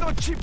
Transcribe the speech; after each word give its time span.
P 0.00 0.34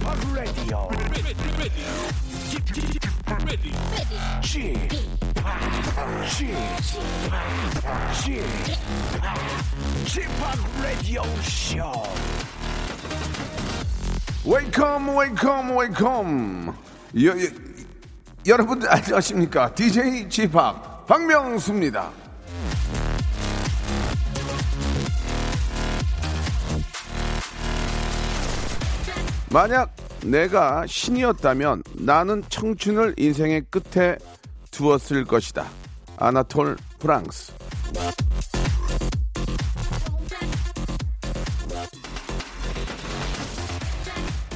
Radio 10.82 11.24
Show. 11.42 12.04
웨이컴 14.46 15.18
웨이컴 15.18 15.76
웨이컴 15.76 16.78
여러분들 18.48 18.90
안녕하십니까 18.90 19.74
DJ 19.74 20.30
지팍 20.30 21.06
박명수입니다 21.08 22.12
만약 29.52 29.96
내가 30.24 30.86
신이었다면 30.88 31.84
나는 31.94 32.44
청춘을 32.50 33.16
인생의 33.18 33.66
끝에 33.70 34.18
두었을 34.72 35.26
것이다 35.26 35.66
아나톨 36.18 36.76
프랑스 37.00 37.54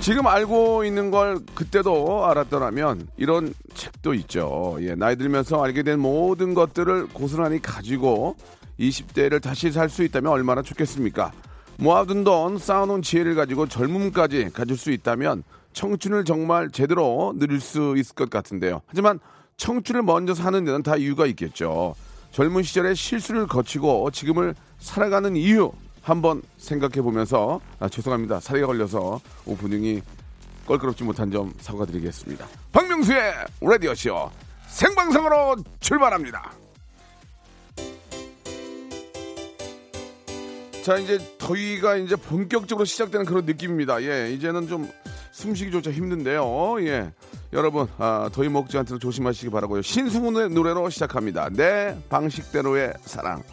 지금 0.01 0.25
알고 0.25 0.83
있는 0.83 1.11
걸 1.11 1.39
그때도 1.53 2.25
알았더라면 2.25 3.07
이런 3.17 3.53
책도 3.75 4.15
있죠. 4.15 4.77
예, 4.81 4.95
나이 4.95 5.15
들면서 5.15 5.63
알게 5.63 5.83
된 5.83 5.99
모든 5.99 6.55
것들을 6.55 7.09
고스란히 7.09 7.61
가지고 7.61 8.35
20대를 8.79 9.39
다시 9.41 9.71
살 9.71 9.89
수 9.89 10.03
있다면 10.03 10.31
얼마나 10.31 10.63
좋겠습니까? 10.63 11.31
모아둔 11.81 12.23
돈, 12.23 12.59
쌓아놓은 12.59 13.01
지혜를 13.01 13.33
가지고 13.33 13.67
젊음까지 13.67 14.51
가질 14.53 14.77
수 14.77 14.91
있다면 14.91 15.43
청춘을 15.73 16.25
정말 16.25 16.69
제대로 16.69 17.33
누릴 17.35 17.59
수 17.59 17.95
있을 17.97 18.13
것 18.13 18.29
같은데요. 18.29 18.81
하지만 18.85 19.19
청춘을 19.57 20.03
먼저 20.03 20.35
사는 20.35 20.63
데는 20.63 20.83
다 20.83 20.95
이유가 20.95 21.25
있겠죠. 21.25 21.95
젊은 22.31 22.61
시절에 22.61 22.93
실수를 22.93 23.47
거치고 23.47 24.11
지금을 24.11 24.53
살아가는 24.77 25.35
이유 25.35 25.71
한번 26.03 26.43
생각해 26.57 27.01
보면서 27.01 27.59
아, 27.79 27.89
죄송합니다. 27.89 28.39
살이 28.41 28.61
걸려서 28.61 29.19
오프닝이 29.47 30.03
껄끄럽지 30.67 31.03
못한 31.03 31.31
점 31.31 31.51
사과드리겠습니다. 31.59 32.45
박명수의 32.71 33.33
라디오쇼 33.59 34.29
생방송으로 34.67 35.55
출발합니다. 35.79 36.60
자 40.83 40.97
이제 40.97 41.19
더위가 41.37 41.97
이제 41.97 42.15
본격적으로 42.15 42.85
시작되는 42.85 43.25
그런 43.25 43.45
느낌입니다. 43.45 44.01
예, 44.03 44.31
이제는 44.33 44.67
좀 44.67 44.89
숨쉬기조차 45.31 45.91
힘든데요. 45.91 46.81
예, 46.81 47.11
여러분 47.53 47.87
아, 47.97 48.29
더위 48.33 48.49
먹지 48.49 48.77
않도록 48.77 48.99
조심하시기 48.99 49.51
바라고요. 49.51 49.83
신승훈의 49.83 50.49
노래로 50.49 50.89
시작합니다. 50.89 51.49
내 51.49 51.95
방식대로의 52.09 52.93
사랑. 53.01 53.43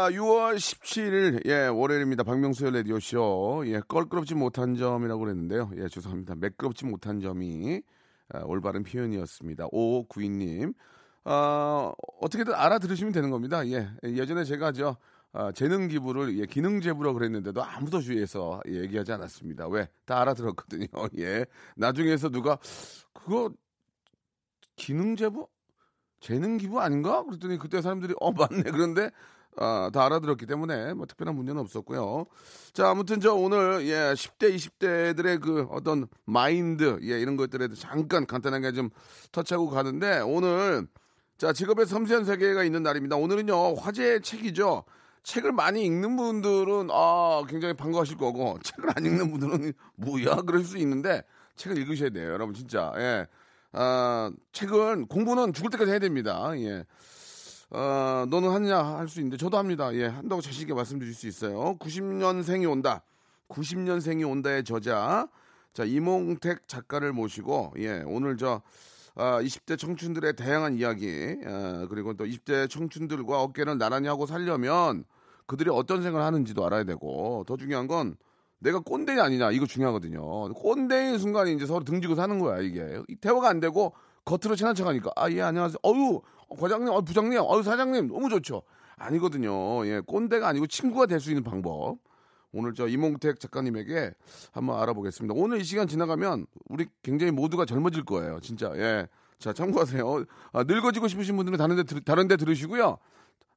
자, 0.00 0.08
6월 0.08 0.56
17일, 0.56 1.44
예, 1.44 1.66
월요일입니다. 1.66 2.22
박명수의 2.22 2.72
라디오쇼. 2.72 3.64
예, 3.66 3.82
껄끄럽지 3.86 4.34
못한 4.34 4.74
점이라고 4.74 5.20
그랬는데요. 5.20 5.72
예, 5.76 5.88
죄송합니다. 5.88 6.36
매끄럽지 6.36 6.86
못한 6.86 7.20
점이 7.20 7.82
아, 8.30 8.38
올바른 8.46 8.82
표현이었습니다. 8.82 9.68
5592님. 9.68 10.72
아, 11.24 11.92
어떻게든 12.22 12.54
알아들으시면 12.54 13.12
되는 13.12 13.28
겁니다. 13.28 13.68
예, 13.68 13.90
예전에 14.02 14.44
제가 14.44 14.72
저, 14.72 14.96
아, 15.34 15.52
재능 15.52 15.88
기부를 15.88 16.38
예, 16.38 16.46
기능 16.46 16.80
제부라고 16.80 17.18
그랬는데도 17.18 17.62
아무도 17.62 18.00
주위에서 18.00 18.62
예, 18.68 18.76
얘기하지 18.76 19.12
않았습니다. 19.12 19.68
왜? 19.68 19.86
다 20.06 20.22
알아들었거든요. 20.22 20.86
예. 21.18 21.44
나중에서 21.76 22.30
누가 22.30 22.56
그거 23.12 23.52
기능 24.76 25.14
제부? 25.14 25.46
재능 26.20 26.56
기부 26.56 26.80
아닌가? 26.80 27.22
그랬더니 27.22 27.58
그때 27.58 27.82
사람들이 27.82 28.14
어 28.18 28.32
맞네. 28.32 28.62
그런데 28.70 29.10
아, 29.56 29.90
다 29.92 30.06
알아들었기 30.06 30.46
때문에 30.46 30.94
뭐 30.94 31.06
특별한 31.06 31.34
문제는 31.34 31.60
없었고요. 31.60 32.26
자, 32.72 32.88
아무튼 32.90 33.20
저 33.20 33.34
오늘 33.34 33.86
예, 33.86 34.14
10대, 34.14 34.54
20대들의 34.54 35.40
그 35.40 35.66
어떤 35.70 36.06
마인드 36.24 36.98
예, 37.02 37.20
이런 37.20 37.36
것들에 37.36 37.66
대해서 37.68 37.80
잠깐 37.80 38.26
간단하게 38.26 38.72
좀 38.72 38.90
터치하고 39.32 39.68
가는데 39.70 40.20
오늘 40.20 40.86
자, 41.36 41.52
직업의 41.52 41.86
섬세한 41.86 42.24
세계가 42.24 42.64
있는 42.64 42.82
날입니다. 42.82 43.16
오늘은요. 43.16 43.74
화제의 43.76 44.20
책이죠. 44.20 44.84
책을 45.22 45.52
많이 45.52 45.84
읽는 45.84 46.16
분들은 46.16 46.88
아, 46.90 47.42
굉장히 47.48 47.74
반가우실 47.74 48.16
거고 48.16 48.58
책을 48.64 48.90
안 48.94 49.04
읽는 49.04 49.30
분들은 49.30 49.72
뭐야? 49.96 50.36
그럴 50.42 50.64
수 50.64 50.78
있는데 50.78 51.22
책을 51.56 51.78
읽으셔야 51.78 52.10
돼요. 52.10 52.32
여러분 52.32 52.54
진짜. 52.54 52.92
예. 52.96 53.26
아, 53.72 54.30
책은 54.52 55.06
공부는 55.06 55.52
죽을 55.52 55.70
때까지 55.70 55.90
해야 55.90 55.98
됩니다. 55.98 56.52
예. 56.56 56.84
어, 57.70 58.26
너는 58.28 58.50
하느냐 58.50 58.78
할 58.78 59.08
수 59.08 59.20
있는데 59.20 59.36
저도 59.36 59.56
합니다. 59.58 59.94
예, 59.94 60.06
한다고 60.06 60.40
자신 60.42 60.62
있게 60.62 60.74
말씀드릴 60.74 61.14
수 61.14 61.26
있어요. 61.28 61.76
90년생이 61.78 62.68
온다. 62.70 63.02
90년생이 63.48 64.28
온다의 64.28 64.64
저자 64.64 65.28
자 65.72 65.84
이몽택 65.84 66.66
작가를 66.68 67.12
모시고 67.12 67.74
예, 67.78 68.02
오늘 68.06 68.36
저 68.36 68.60
아, 69.16 69.40
20대 69.42 69.78
청춘들의 69.78 70.36
다양한 70.36 70.74
이야기 70.78 71.36
아, 71.46 71.86
그리고 71.88 72.14
또 72.14 72.24
20대 72.24 72.68
청춘들과 72.70 73.42
어깨를 73.42 73.78
나란히 73.78 74.08
하고 74.08 74.26
살려면 74.26 75.04
그들이 75.46 75.70
어떤 75.70 76.02
생각을 76.02 76.24
하는지도 76.26 76.64
알아야 76.66 76.84
되고 76.84 77.44
더 77.46 77.56
중요한 77.56 77.86
건 77.88 78.16
내가 78.60 78.78
꼰대 78.80 79.18
아니냐 79.18 79.50
이거 79.52 79.66
중요하거든요. 79.66 80.52
꼰대인 80.54 81.18
순간에 81.18 81.52
이제 81.52 81.66
서로 81.66 81.82
등지고 81.84 82.14
사는 82.14 82.38
거야 82.38 82.60
이게 82.60 83.00
대화가 83.20 83.48
안 83.48 83.58
되고 83.60 83.94
겉으로 84.24 84.54
친한 84.54 84.74
척하니까 84.74 85.10
아 85.16 85.30
예 85.30 85.40
안녕하세요. 85.42 85.78
어유 85.84 86.20
과장님, 86.58 86.92
어, 86.92 87.00
부장님, 87.00 87.38
어유 87.40 87.62
사장님 87.62 88.08
너무 88.08 88.28
좋죠. 88.28 88.62
아니거든요. 88.96 89.86
예 89.86 90.00
꼰대가 90.00 90.48
아니고 90.48 90.66
친구가 90.66 91.06
될 91.06 91.20
수 91.20 91.30
있는 91.30 91.42
방법. 91.42 91.98
오늘 92.52 92.74
저 92.74 92.88
이몽택 92.88 93.38
작가님에게 93.38 94.12
한번 94.52 94.80
알아보겠습니다. 94.82 95.34
오늘 95.36 95.60
이 95.60 95.64
시간 95.64 95.86
지나가면 95.86 96.46
우리 96.68 96.88
굉장히 97.02 97.30
모두가 97.32 97.64
젊어질 97.64 98.04
거예요. 98.04 98.40
진짜 98.40 98.72
예. 98.76 99.06
자 99.38 99.52
참고하세요. 99.52 100.24
아, 100.52 100.64
늙어지고 100.64 101.06
싶으신 101.08 101.36
분들은 101.36 101.56
다른 101.58 101.76
데 101.76 101.82
들, 101.84 102.00
다른 102.02 102.26
데 102.28 102.36
들으시고요. 102.36 102.98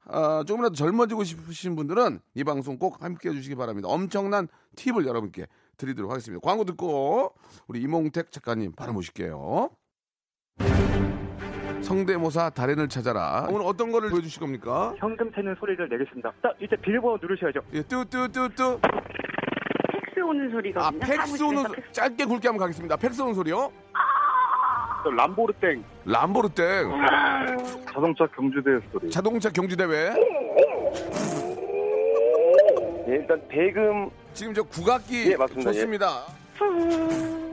아, 0.05 0.43
조금이라도 0.45 0.75
젊어지고 0.75 1.23
싶으신 1.23 1.75
분들은 1.75 2.19
이 2.35 2.43
방송 2.43 2.77
꼭 2.77 3.01
함께 3.03 3.29
해주시기 3.29 3.55
바랍니다. 3.55 3.87
엄청난 3.89 4.47
팁을 4.75 5.05
여러분께 5.07 5.47
드리도록 5.77 6.11
하겠습니다. 6.11 6.39
광고 6.45 6.63
듣고 6.63 7.33
우리 7.67 7.81
이몽택 7.81 8.31
작가님 8.31 8.73
바로 8.73 8.93
모실게요. 8.93 9.69
성대모사 11.83 12.49
달인을 12.51 12.87
찾아라. 12.89 13.47
오늘 13.49 13.65
어떤 13.65 13.91
거를 13.91 14.09
보여주실 14.09 14.39
겁니까? 14.39 14.93
현금 14.97 15.31
세는 15.33 15.55
소리를 15.59 15.87
내겠습니다. 15.89 16.31
딱 16.41 16.53
이제 16.59 16.75
비밀번호 16.77 17.17
누르셔야죠. 17.21 17.59
예, 17.73 17.81
뚜뚜뚜뚜. 17.83 18.79
팩스 19.91 20.19
오는 20.21 20.49
소리가 20.51 20.87
아, 20.87 20.91
팩스 20.99 21.43
오는 21.43 21.63
소- 21.63 21.73
짧게 21.91 22.25
굵게 22.25 22.47
한번 22.47 22.59
가겠습니다. 22.59 22.95
팩스 22.95 23.21
오는 23.21 23.33
소리요? 23.33 23.71
또 25.03 25.11
람보르땡 25.11 25.83
람보르땡. 26.05 26.89
자동차 27.93 28.25
경주대 28.27 28.69
소리. 28.91 29.09
자동차 29.11 29.49
경주대회. 29.49 30.13
예, 33.09 33.11
일단 33.15 33.41
대금 33.49 34.09
지금 34.33 34.53
저 34.53 34.63
국악기 34.63 35.31
예, 35.31 35.35
맞습니다. 35.35 35.69
예. 35.69 35.73
좋습니다. 35.73 36.07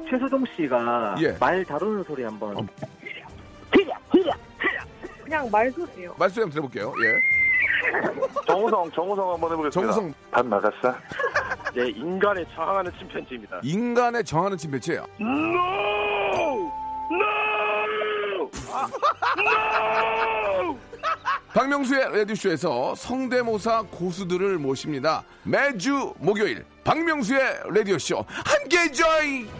최수종 0.09 0.44
씨가 0.56 1.17
예. 1.21 1.37
말 1.41 1.65
다루는 1.65 2.05
소리 2.05 2.23
한번. 2.23 2.56
어. 2.56 2.67
그냥 5.31 5.49
말소리예요. 5.49 6.12
말씀 6.19 6.43
한번 6.43 6.50
들어볼게요. 6.50 6.93
예. 7.05 7.21
정우성 8.49 8.91
정우성 8.91 9.32
한번 9.32 9.53
해보겠습니다. 9.53 9.93
정우성 9.93 10.12
밥 10.32 10.44
나갔어? 10.44 10.93
예, 11.79 11.87
인간에 11.87 12.44
저항하는 12.53 12.91
침팬지입니다. 12.99 13.61
인간에 13.62 14.25
정하는 14.25 14.56
침배치예요. 14.59 15.06
박명수의 21.55 22.19
라디오쇼에서 22.19 22.97
성대모사 22.97 23.85
고수들을 23.93 24.59
모십니다. 24.59 25.23
매주 25.44 26.12
목요일 26.19 26.65
박명수의 26.83 27.41
라디오쇼 27.73 28.25
함께 28.26 28.91
join! 28.91 29.60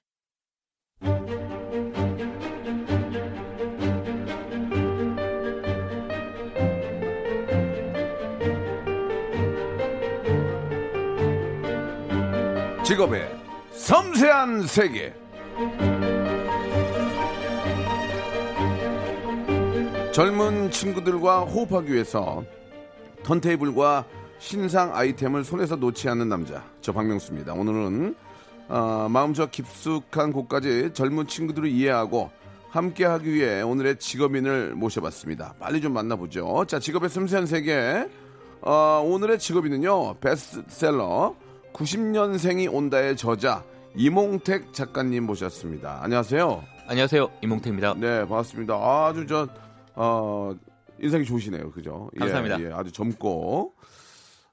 직업의 12.91 13.25
섬세한 13.71 14.67
세계. 14.67 15.13
젊은 20.11 20.69
친구들과 20.71 21.39
호흡하기 21.45 21.93
위해서 21.93 22.43
턴테이블과 23.23 24.03
신상 24.39 24.93
아이템을 24.93 25.45
손에서 25.45 25.77
놓지 25.77 26.09
않는 26.09 26.27
남자. 26.27 26.65
저 26.81 26.91
박명수입니다. 26.91 27.53
오늘은 27.53 28.13
어, 28.67 29.07
마음 29.09 29.33
저 29.33 29.45
깊숙한 29.45 30.33
곳까지 30.33 30.89
젊은 30.93 31.27
친구들을 31.27 31.69
이해하고 31.69 32.29
함께하기 32.71 33.33
위해 33.33 33.61
오늘의 33.61 33.99
직업인을 33.99 34.75
모셔봤습니다. 34.75 35.55
빨리 35.61 35.79
좀 35.79 35.93
만나보죠. 35.93 36.65
자, 36.67 36.77
직업의 36.77 37.07
섬세한 37.07 37.45
세계. 37.45 38.09
어, 38.59 39.01
오늘의 39.05 39.39
직업인은요, 39.39 40.15
베스트셀러 40.15 41.35
90년생이 41.73 42.71
온다의 42.71 43.17
저자 43.17 43.63
이몽택 43.95 44.73
작가님 44.73 45.25
모셨습니다. 45.25 45.99
안녕하세요. 46.03 46.63
안녕하세요 46.87 47.31
이몽태입니다. 47.43 47.95
네, 47.95 48.19
반갑습니다. 48.27 48.73
아주 48.75 49.25
저, 49.27 49.47
어, 49.95 50.55
인상이 50.99 51.25
좋으시네요. 51.25 51.71
그죠? 51.71 52.09
예, 52.15 52.19
감사합니다. 52.19 52.61
예, 52.61 52.71
아주 52.73 52.91
젊고. 52.91 53.73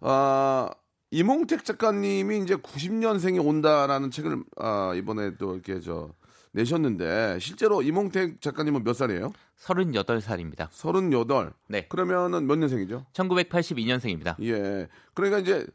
아, 0.00 0.70
이몽택 1.10 1.64
작가님이 1.64 2.38
이제 2.40 2.56
90년생이 2.56 3.44
온다라는 3.44 4.10
책을 4.10 4.42
아, 4.56 4.92
이번에 4.94 5.36
또 5.36 5.54
이렇게 5.54 5.80
저 5.80 6.10
내셨는데 6.52 7.38
실제로 7.40 7.82
이몽택 7.82 8.40
작가님은 8.40 8.84
몇 8.84 8.94
살이에요? 8.94 9.32
38살입니다. 9.58 10.68
38. 10.70 11.52
네. 11.68 11.86
그러면은 11.88 12.46
몇 12.46 12.56
년생이죠? 12.58 13.06
1982년생입니다. 13.12 14.42
예. 14.42 14.88
그러니까 15.14 15.38
이제 15.38 15.66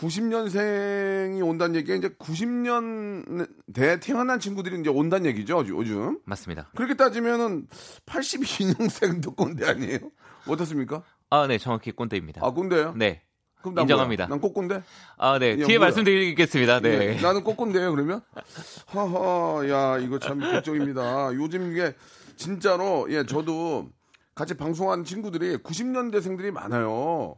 90년생이 0.00 1.46
온다는 1.46 1.76
얘기가 1.76 1.94
이제 1.94 2.08
90년대에 2.08 4.00
태어난 4.00 4.40
친구들이 4.40 4.80
이제 4.80 4.88
온다는 4.88 5.26
얘기죠, 5.26 5.62
요즘. 5.68 6.20
맞습니다. 6.24 6.70
그렇게 6.74 6.94
따지면은 6.94 7.66
82년생도 8.06 9.36
꼰대 9.36 9.68
아니에요? 9.68 9.98
어떻습니까? 10.46 11.02
아, 11.28 11.46
네, 11.46 11.58
정확히 11.58 11.92
꼰대입니다. 11.92 12.40
아, 12.42 12.50
꼰대요? 12.50 12.94
네. 12.96 13.22
그럼 13.60 13.74
난 13.74 13.82
인정합니다. 13.82 14.26
뭐야? 14.26 14.30
난 14.30 14.40
꼬꼰대? 14.40 14.82
아, 15.18 15.38
네. 15.38 15.50
야, 15.50 15.66
뒤에 15.66 15.76
뭐야? 15.76 15.80
말씀드리겠습니다. 15.80 16.80
네. 16.80 17.16
예, 17.18 17.20
나는 17.20 17.44
꼬꼰대예요, 17.44 17.90
그러면? 17.90 18.22
하하, 18.86 19.68
야, 19.68 19.98
이거 19.98 20.18
참 20.18 20.40
걱정입니다. 20.40 21.34
요즘 21.34 21.70
이게 21.70 21.94
진짜로 22.36 23.06
예, 23.10 23.26
저도 23.26 23.90
같이 24.34 24.54
방송한 24.54 25.04
친구들이 25.04 25.58
90년대생들이 25.58 26.52
많아요. 26.52 27.36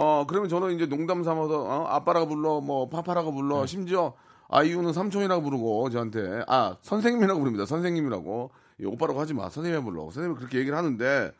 어, 0.00 0.24
그러면 0.28 0.48
저는 0.48 0.76
이제 0.76 0.86
농담 0.86 1.24
삼아서 1.24 1.60
어, 1.64 1.84
아빠라고 1.88 2.28
불러, 2.28 2.60
뭐 2.60 2.88
파파라고 2.88 3.32
불러, 3.32 3.66
심지어 3.66 4.14
아이유는 4.48 4.92
삼촌이라고 4.92 5.42
부르고 5.42 5.90
저한테 5.90 6.44
아 6.46 6.76
선생님이라고 6.82 7.40
부릅니다. 7.40 7.66
선생님이라고 7.66 8.50
예, 8.80 8.86
오빠라고 8.86 9.20
하지 9.20 9.34
마, 9.34 9.48
선생님 9.50 9.82
불러. 9.84 10.02
선생님 10.04 10.36
그렇게 10.36 10.58
얘기를 10.58 10.78
하는데 10.78 11.32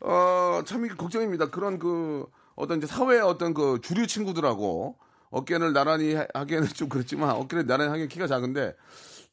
어, 0.00 0.62
참 0.64 0.86
이게 0.86 0.94
걱정입니다. 0.94 1.50
그런 1.50 1.78
그 1.78 2.24
어떤 2.54 2.78
이제 2.78 2.86
사회의 2.86 3.20
어떤 3.20 3.52
그 3.52 3.78
주류 3.82 4.06
친구들하고 4.06 4.96
어깨를 5.30 5.74
나란히 5.74 6.14
하- 6.14 6.26
하기에는 6.32 6.68
좀 6.74 6.88
그렇지만 6.88 7.32
어깨를 7.32 7.66
나란히 7.66 7.90
하기엔 7.90 8.08
키가 8.08 8.26
작은데 8.26 8.74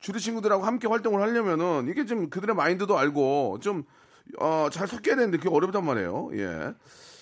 주류 0.02 0.20
친구들하고 0.20 0.66
함께 0.66 0.90
활동을 0.90 1.22
하려면은 1.22 1.88
이게 1.90 2.06
좀 2.06 2.30
그들의 2.30 2.54
마인드도 2.58 2.98
알고 2.98 3.60
좀 3.62 3.86
어, 4.38 4.68
잘 4.70 4.86
섞여야 4.86 5.16
되는데 5.16 5.38
그게 5.38 5.50
어렵단 5.50 5.86
말이에요. 5.86 6.30
예. 6.34 6.74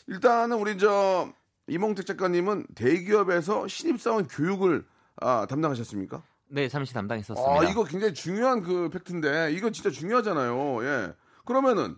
일단은 0.08 0.58
우리 0.58 0.78
저 0.78 1.30
이몽택 1.68 2.06
작가님은 2.06 2.68
대기업에서 2.76 3.68
신입사원 3.68 4.28
교육을 4.28 4.86
아, 5.22 5.46
담당하셨습니까? 5.50 6.22
네, 6.50 6.70
잠시 6.70 6.94
담당했었습니다. 6.94 7.60
아, 7.60 7.64
이거 7.70 7.84
굉장히 7.84 8.14
중요한 8.14 8.62
그 8.64 8.90
팩트인데 8.90 9.52
이거 9.52 9.70
진짜 9.70 9.90
중요하잖아요. 9.90 10.84
예. 10.86 11.14
그러면은 11.44 11.98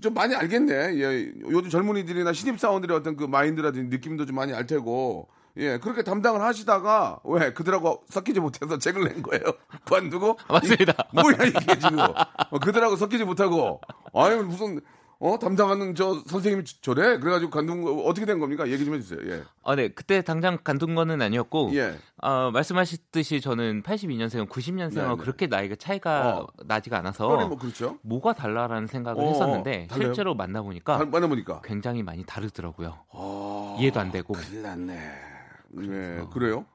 좀 0.00 0.14
많이 0.14 0.34
알겠네. 0.36 0.74
예. 1.00 1.32
요즘 1.50 1.70
젊은이들이나 1.70 2.32
신입사원들의 2.32 2.96
어떤 2.96 3.16
그 3.16 3.24
마인드라든지 3.24 3.88
느낌도 3.96 4.26
좀 4.26 4.36
많이 4.36 4.52
알 4.52 4.66
테고. 4.66 5.28
예. 5.56 5.78
그렇게 5.78 6.04
담당을 6.04 6.40
하시다가 6.42 7.18
왜 7.24 7.52
그들하고 7.52 8.04
섞이지 8.10 8.38
못해서 8.40 8.76
책을 8.78 9.08
낸 9.08 9.22
거예요. 9.22 9.42
관두고 9.86 10.38
맞습니다. 10.48 10.92
이- 11.12 11.16
뭐야 11.20 11.44
이게 11.46 11.78
지금. 11.80 11.98
어, 11.98 12.58
그들하고 12.60 12.94
섞이지 12.96 13.24
못하고. 13.24 13.80
아유 14.14 14.44
무슨 14.44 14.80
어 15.18 15.38
담당하는 15.38 15.94
저 15.94 16.22
선생님이 16.26 16.64
저래 16.82 17.18
그래가지고 17.18 17.50
관둔 17.50 17.82
거 17.82 17.92
어떻게 18.04 18.26
된 18.26 18.38
겁니까? 18.38 18.68
얘기 18.68 18.84
좀 18.84 18.94
해주세요. 18.94 19.20
예. 19.32 19.42
아, 19.62 19.74
네. 19.74 19.88
그때 19.88 20.20
당장 20.20 20.58
간둔 20.62 20.94
거는 20.94 21.22
아니었고 21.22 21.70
예. 21.74 21.94
아, 22.18 22.50
말씀하셨듯이 22.52 23.40
저는 23.40 23.82
82년생은 23.82 24.48
90년생하고 24.48 24.94
네, 24.94 25.08
네. 25.08 25.16
그렇게 25.16 25.46
나이가 25.46 25.74
차이가 25.76 26.38
어. 26.40 26.46
나지가 26.66 26.98
않아서 26.98 27.46
뭐 27.46 27.56
그렇죠. 27.56 27.98
뭐가 28.02 28.34
달라라는 28.34 28.88
생각을 28.88 29.24
어, 29.24 29.28
했었는데 29.28 29.86
달라요? 29.88 30.08
실제로 30.08 30.34
만나보니까 30.34 30.94
아, 30.96 31.04
만나보니까. 31.04 31.62
굉장히 31.64 32.02
많이 32.02 32.22
다르더라고요. 32.24 32.98
아, 33.12 33.76
이해도 33.80 34.00
안 34.00 34.12
되고. 34.12 34.34
큰일 34.34 34.62
났네. 34.62 34.94
네, 35.68 36.24
그래요? 36.32 36.66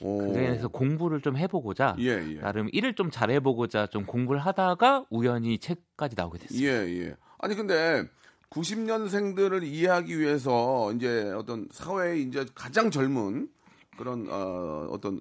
오. 0.00 0.32
그래서 0.32 0.68
공부를 0.68 1.20
좀 1.20 1.36
해보고자 1.36 1.96
예, 1.98 2.06
예. 2.06 2.40
나름 2.40 2.68
일을 2.72 2.94
좀 2.94 3.10
잘해보고자 3.10 3.88
좀 3.88 4.06
공부를 4.06 4.40
하다가 4.40 5.04
우연히 5.10 5.58
책까지 5.58 6.14
나오게 6.16 6.38
됐어요. 6.38 6.64
예, 6.66 7.06
예. 7.06 7.16
아니 7.38 7.54
근데 7.54 8.04
90년생들을 8.50 9.62
이해하기 9.64 10.18
위해서 10.18 10.92
이제 10.92 11.30
어떤 11.32 11.68
사회의 11.70 12.22
이제 12.22 12.46
가장 12.54 12.90
젊은 12.90 13.48
그런 13.96 14.26
어, 14.30 14.88
어떤 14.90 15.20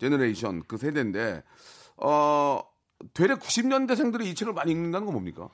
generation 0.00 0.62
그 0.66 0.76
세대인데 0.76 1.42
어 1.96 2.60
되레 3.14 3.34
90년대생들이 3.34 4.26
이 4.26 4.34
책을 4.34 4.52
많이 4.52 4.72
읽는다는 4.72 5.06
건 5.06 5.14
뭡니까? 5.14 5.48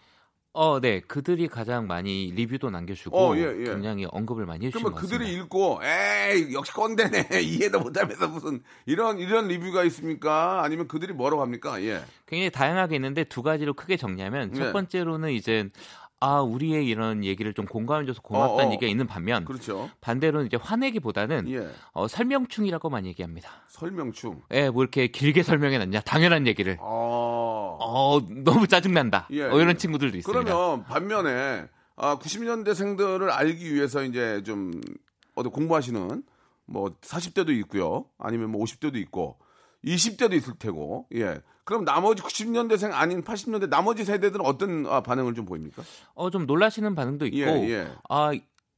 어, 0.56 0.78
네, 0.78 1.00
그들이 1.00 1.48
가장 1.48 1.88
많이 1.88 2.30
리뷰도 2.32 2.70
남겨주고 2.70 3.18
어, 3.18 3.36
예, 3.36 3.40
예. 3.40 3.64
굉장히 3.64 4.06
언급을 4.08 4.46
많이 4.46 4.66
해주신 4.66 4.84
것 4.84 4.94
같습니다. 4.94 5.18
그들이 5.18 5.36
읽고 5.36 5.80
에이 5.82 6.54
역시 6.54 6.72
꼰대네 6.72 7.28
이해도 7.42 7.80
못하면서 7.80 8.28
무슨 8.28 8.62
이런 8.86 9.18
이런 9.18 9.48
리뷰가 9.48 9.82
있습니까? 9.84 10.62
아니면 10.62 10.86
그들이 10.86 11.12
뭐라고 11.12 11.42
합니까? 11.42 11.82
예. 11.82 12.04
굉장히 12.26 12.50
다양하게 12.50 12.94
있는데 12.94 13.24
두 13.24 13.42
가지로 13.42 13.74
크게 13.74 13.96
정리하면 13.96 14.52
네. 14.52 14.58
첫 14.58 14.72
번째로는 14.72 15.32
이제 15.32 15.68
아 16.24 16.40
우리의 16.40 16.86
이런 16.86 17.22
얘기를 17.22 17.52
좀 17.52 17.66
공감해줘서 17.66 18.22
고맙다는 18.22 18.64
어, 18.64 18.68
어. 18.68 18.72
얘기가 18.72 18.90
있는 18.90 19.06
반면 19.06 19.44
그렇죠. 19.44 19.90
반대로는 20.00 20.46
이제 20.46 20.56
화내기보다는 20.56 21.50
예. 21.50 21.68
어, 21.92 22.08
설명충이라고만 22.08 23.04
얘기합니다. 23.04 23.50
설명충. 23.68 24.40
예, 24.52 24.70
뭐 24.70 24.82
이렇게 24.82 25.08
길게 25.08 25.42
설명해놨냐 25.42 26.00
당연한 26.00 26.46
얘기를 26.46 26.78
아. 26.80 26.84
어 26.84 28.22
너무 28.42 28.66
짜증난다. 28.66 29.28
예, 29.32 29.42
어, 29.42 29.56
이런 29.56 29.70
예. 29.70 29.74
친구들도 29.74 30.16
있습니다. 30.16 30.44
그러면 30.44 30.84
반면에 30.84 31.66
아, 31.96 32.18
90년대생들을 32.18 33.28
알기 33.30 33.74
위해서 33.74 34.02
이제 34.02 34.42
좀 34.44 34.80
어디 35.34 35.50
공부하시는 35.50 36.22
뭐 36.64 36.96
40대도 37.02 37.50
있고요. 37.60 38.06
아니면 38.18 38.50
뭐 38.50 38.64
50대도 38.64 38.96
있고 38.96 39.38
20대도 39.84 40.32
있을 40.32 40.54
테고. 40.58 41.06
예. 41.16 41.40
그럼 41.64 41.84
나머지 41.84 42.22
90년대생 42.22 42.92
아닌 42.92 43.22
80년대 43.22 43.68
나머지 43.68 44.04
세대들은 44.04 44.44
어떤 44.44 44.86
아, 44.86 45.00
반응을 45.02 45.34
좀 45.34 45.44
보입니까? 45.46 45.82
어 46.14 46.30
좀 46.30 46.46
놀라시는 46.46 46.94
반응도 46.94 47.26
있고 47.26 47.38
예, 47.38 47.70
예. 47.70 47.88
아 48.08 48.32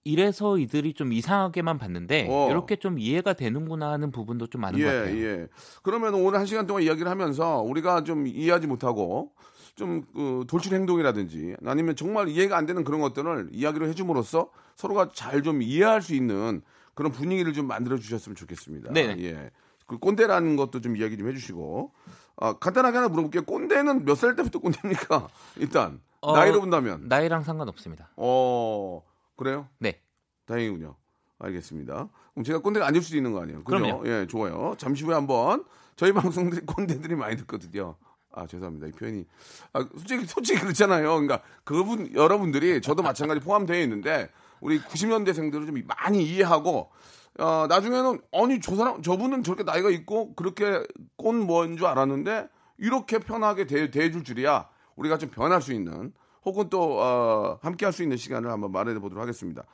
이래서 0.04 0.56
이들이 0.56 0.94
좀 0.94 1.12
이상하게만 1.12 1.78
봤는데 1.78 2.28
어. 2.30 2.48
이렇게 2.50 2.76
좀 2.76 2.98
이해가 2.98 3.32
되는구나 3.32 3.90
하는 3.90 4.12
부분도 4.12 4.46
좀 4.46 4.60
많은 4.60 4.78
예, 4.78 4.84
것 4.84 4.88
같아요. 4.90 5.16
예. 5.18 5.46
그러면 5.82 6.14
오늘 6.14 6.38
한 6.38 6.46
시간 6.46 6.66
동안 6.66 6.84
이야기를 6.84 7.10
하면서 7.10 7.60
우리가 7.60 8.04
좀 8.04 8.26
이해하지 8.28 8.68
못하고 8.68 9.32
좀 9.74 10.04
그, 10.14 10.44
돌출 10.48 10.74
행동이라든지 10.74 11.56
아니면 11.66 11.96
정말 11.96 12.28
이해가 12.28 12.56
안 12.56 12.66
되는 12.66 12.84
그런 12.84 13.00
것들을 13.00 13.48
이야기를 13.52 13.88
해줌으로써 13.88 14.50
서로가 14.76 15.10
잘 15.12 15.42
좀 15.42 15.60
이해할 15.60 16.02
수 16.02 16.14
있는 16.14 16.62
그런 16.94 17.10
분위기를 17.10 17.52
좀 17.52 17.66
만들어 17.66 17.98
주셨으면 17.98 18.36
좋겠습니다. 18.36 18.92
네네. 18.92 19.22
예. 19.24 19.50
그 19.86 19.98
꼰대라는 19.98 20.56
것도 20.56 20.80
좀 20.80 20.96
이야기 20.96 21.16
좀 21.16 21.28
해주시고 21.28 21.92
아, 22.38 22.52
간단하게 22.58 22.96
하나 22.96 23.08
물어볼게요. 23.08 23.44
꼰대는 23.44 24.04
몇 24.04 24.14
살 24.16 24.36
때부터 24.36 24.58
꼰대입니까? 24.58 25.28
일단 25.56 26.00
어, 26.20 26.32
나이로 26.36 26.60
본다면 26.60 27.06
나이랑 27.08 27.44
상관없습니다. 27.44 28.10
어 28.16 29.02
그래요? 29.36 29.68
네. 29.78 30.00
다행이군요. 30.46 30.96
알겠습니다. 31.38 32.08
그럼 32.32 32.44
제가 32.44 32.60
꼰대가 32.60 32.86
아닐 32.86 33.02
수도 33.02 33.16
있는 33.16 33.32
거 33.32 33.42
아니에요? 33.42 33.62
그죠? 33.64 34.02
예, 34.06 34.26
좋아요. 34.26 34.74
잠시 34.78 35.04
후에 35.04 35.14
한번 35.14 35.64
저희 35.96 36.12
방송들이 36.12 36.64
꼰대들이 36.66 37.14
많이 37.14 37.36
듣거든요. 37.38 37.96
아 38.32 38.46
죄송합니다. 38.46 38.86
이 38.88 38.90
표현이 38.92 39.24
아, 39.72 39.86
솔직히 39.96 40.26
솔직히 40.26 40.60
그렇잖아요. 40.60 41.08
그러니까 41.14 41.40
그분 41.64 42.12
여러분들이 42.14 42.80
저도 42.82 43.02
마찬가지 43.02 43.40
포함되어 43.40 43.80
있는데 43.82 44.30
우리 44.60 44.80
90년대생들을 44.80 45.66
좀 45.66 45.82
많이 45.86 46.22
이해하고 46.22 46.90
어, 47.38 47.66
나중에는 47.68 48.20
아니 48.32 48.60
저 48.60 48.76
사람 48.76 49.02
저분은 49.02 49.42
저렇게 49.42 49.62
나이가 49.62 49.90
있고 49.90 50.34
그렇게 50.34 50.82
꼰 51.16 51.38
뭐인 51.40 51.76
줄 51.76 51.86
알았는데 51.86 52.48
이렇게 52.78 53.18
편하게 53.18 53.66
대, 53.66 53.90
대해줄 53.90 54.24
줄이야. 54.24 54.68
우리가 54.96 55.18
좀 55.18 55.30
변할 55.30 55.60
수 55.60 55.72
있는 55.72 56.12
혹은 56.44 56.70
또 56.70 57.00
어, 57.00 57.58
함께할 57.62 57.92
수 57.92 58.02
있는 58.02 58.16
시간을 58.16 58.50
한번 58.50 58.72
마련해 58.72 59.00
보도록 59.00 59.20
하겠습니다. 59.20 59.64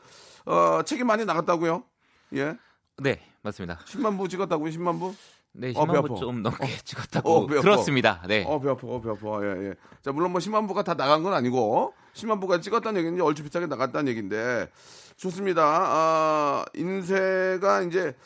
어, 0.46 0.82
책이 0.82 1.04
많이 1.04 1.24
나갔다고요? 1.24 1.84
예. 2.34 2.56
네, 2.98 3.20
맞습니다. 3.42 3.78
10만 3.86 4.18
부 4.18 4.28
찍었다고요? 4.28 4.70
10만 4.70 4.98
부? 4.98 5.14
네, 5.54 5.72
어, 5.76 5.84
배 5.84 5.92
10만 5.92 5.96
아파. 5.98 6.08
부좀 6.08 6.42
넘게 6.42 6.66
찍었다고 6.84 7.30
어, 7.30 7.46
배 7.46 7.54
아파. 7.54 7.62
들었습니다. 7.62 8.22
네. 8.26 8.44
어, 8.46 8.58
배 8.60 8.70
아파, 8.70 8.86
어, 8.86 9.00
배 9.00 9.10
아파. 9.10 9.44
예, 9.44 9.68
예. 9.68 9.74
자, 10.00 10.12
물론 10.12 10.32
뭐 10.32 10.40
10만 10.40 10.66
부가 10.66 10.82
다 10.82 10.94
나간 10.94 11.22
건 11.22 11.34
아니고 11.34 11.92
10만 12.14 12.40
부가 12.40 12.60
찍었다는 12.60 13.00
얘기는 13.00 13.20
얼추 13.20 13.42
비슷하게 13.42 13.66
나갔다는 13.66 14.08
얘기인데 14.08 14.68
좋습니다. 15.16 15.62
아, 15.64 16.64
인쇄가 16.74 17.82
이제 17.82 18.16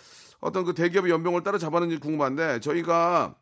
어떤 0.41 0.65
그 0.65 0.75
대기업의 0.75 1.11
연봉을 1.11 1.43
따라 1.43 1.59
잡았는지 1.59 1.99
궁금한데 1.99 2.61
저희가 2.61 3.35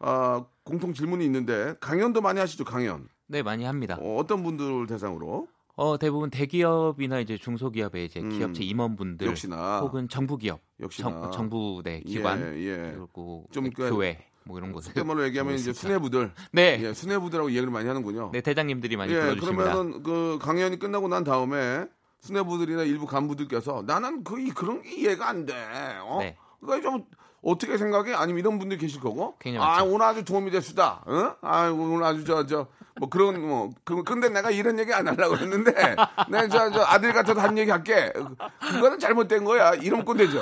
아, 0.00 0.44
공통 0.64 0.92
질문이 0.92 1.24
있는데 1.24 1.74
강연도 1.80 2.20
많이 2.20 2.40
하시죠, 2.40 2.64
강연. 2.64 3.08
네, 3.28 3.42
많이 3.42 3.64
합니다. 3.64 3.96
어, 4.00 4.16
어떤 4.18 4.42
분들 4.42 4.86
대상으로? 4.88 5.46
어, 5.74 5.96
대부분 5.98 6.28
대기업이나 6.30 7.20
이제 7.20 7.38
중소기업의 7.38 8.04
이제 8.06 8.20
음, 8.20 8.28
기업체 8.30 8.62
임원분들 8.62 9.26
역시나. 9.26 9.80
혹은 9.80 10.08
정부 10.08 10.36
기업, 10.36 10.60
역시나. 10.80 11.08
정, 11.10 11.30
정부 11.32 11.80
네, 11.84 12.00
기관 12.00 12.40
예, 12.56 12.60
예. 12.62 12.92
그리고 12.94 13.46
좀 13.50 13.70
그- 13.70 13.88
교회 13.88 14.18
뭐 14.44 14.58
이런 14.58 14.72
곳에 14.72 14.88
속된 14.88 15.06
말로 15.06 15.24
얘기하면 15.24 15.54
이제 15.54 15.72
수뇌부들. 15.72 16.32
네. 16.52 16.78
예, 16.82 16.92
수뇌부들하고 16.92 17.50
얘기를 17.50 17.70
많이 17.70 17.88
하는군요. 17.88 18.30
네, 18.32 18.40
대장님들이 18.42 18.96
많이 18.96 19.12
예, 19.14 19.20
불러주십니다. 19.20 19.64
그러면은 19.72 20.02
그 20.02 20.38
강연이 20.42 20.78
끝나고 20.78 21.08
난 21.08 21.24
다음에 21.24 21.86
수뇌부들이나 22.20 22.82
일부 22.82 23.06
간부들께서 23.06 23.84
나는 23.86 24.22
그 24.24 24.38
이- 24.40 24.50
그런 24.50 24.82
게 24.82 24.94
이해가 24.94 25.28
안 25.28 25.46
돼. 25.46 25.54
어? 26.02 26.18
네. 26.20 26.36
그러니까 26.60 26.90
좀 26.90 27.04
어떻게 27.42 27.76
생각해? 27.76 28.14
아니면 28.14 28.38
이런 28.40 28.58
분들 28.58 28.78
계실 28.78 29.00
거고. 29.00 29.34
아. 29.58 29.82
오늘 29.82 30.06
아주 30.06 30.24
도움이 30.24 30.50
됐수다. 30.50 31.02
어? 31.06 31.34
아 31.42 31.68
오늘 31.68 32.04
아주 32.04 32.24
저 32.24 32.44
저 32.46 32.66
뭐 33.00 33.08
그런 33.08 33.40
뭐 33.40 33.70
그, 33.84 34.02
근데 34.04 34.28
내가 34.28 34.50
이런 34.50 34.78
얘기 34.78 34.92
안 34.92 35.08
하려고 35.08 35.38
했는데 35.38 35.72
내가 36.28 36.46
저, 36.48 36.70
저 36.70 36.82
아들 36.82 37.14
같아도 37.14 37.40
한 37.40 37.56
얘기 37.56 37.70
할게. 37.70 38.12
그거는 38.60 38.98
잘못된 38.98 39.44
거야. 39.44 39.72
이런 39.74 40.04
꼰대죠. 40.04 40.38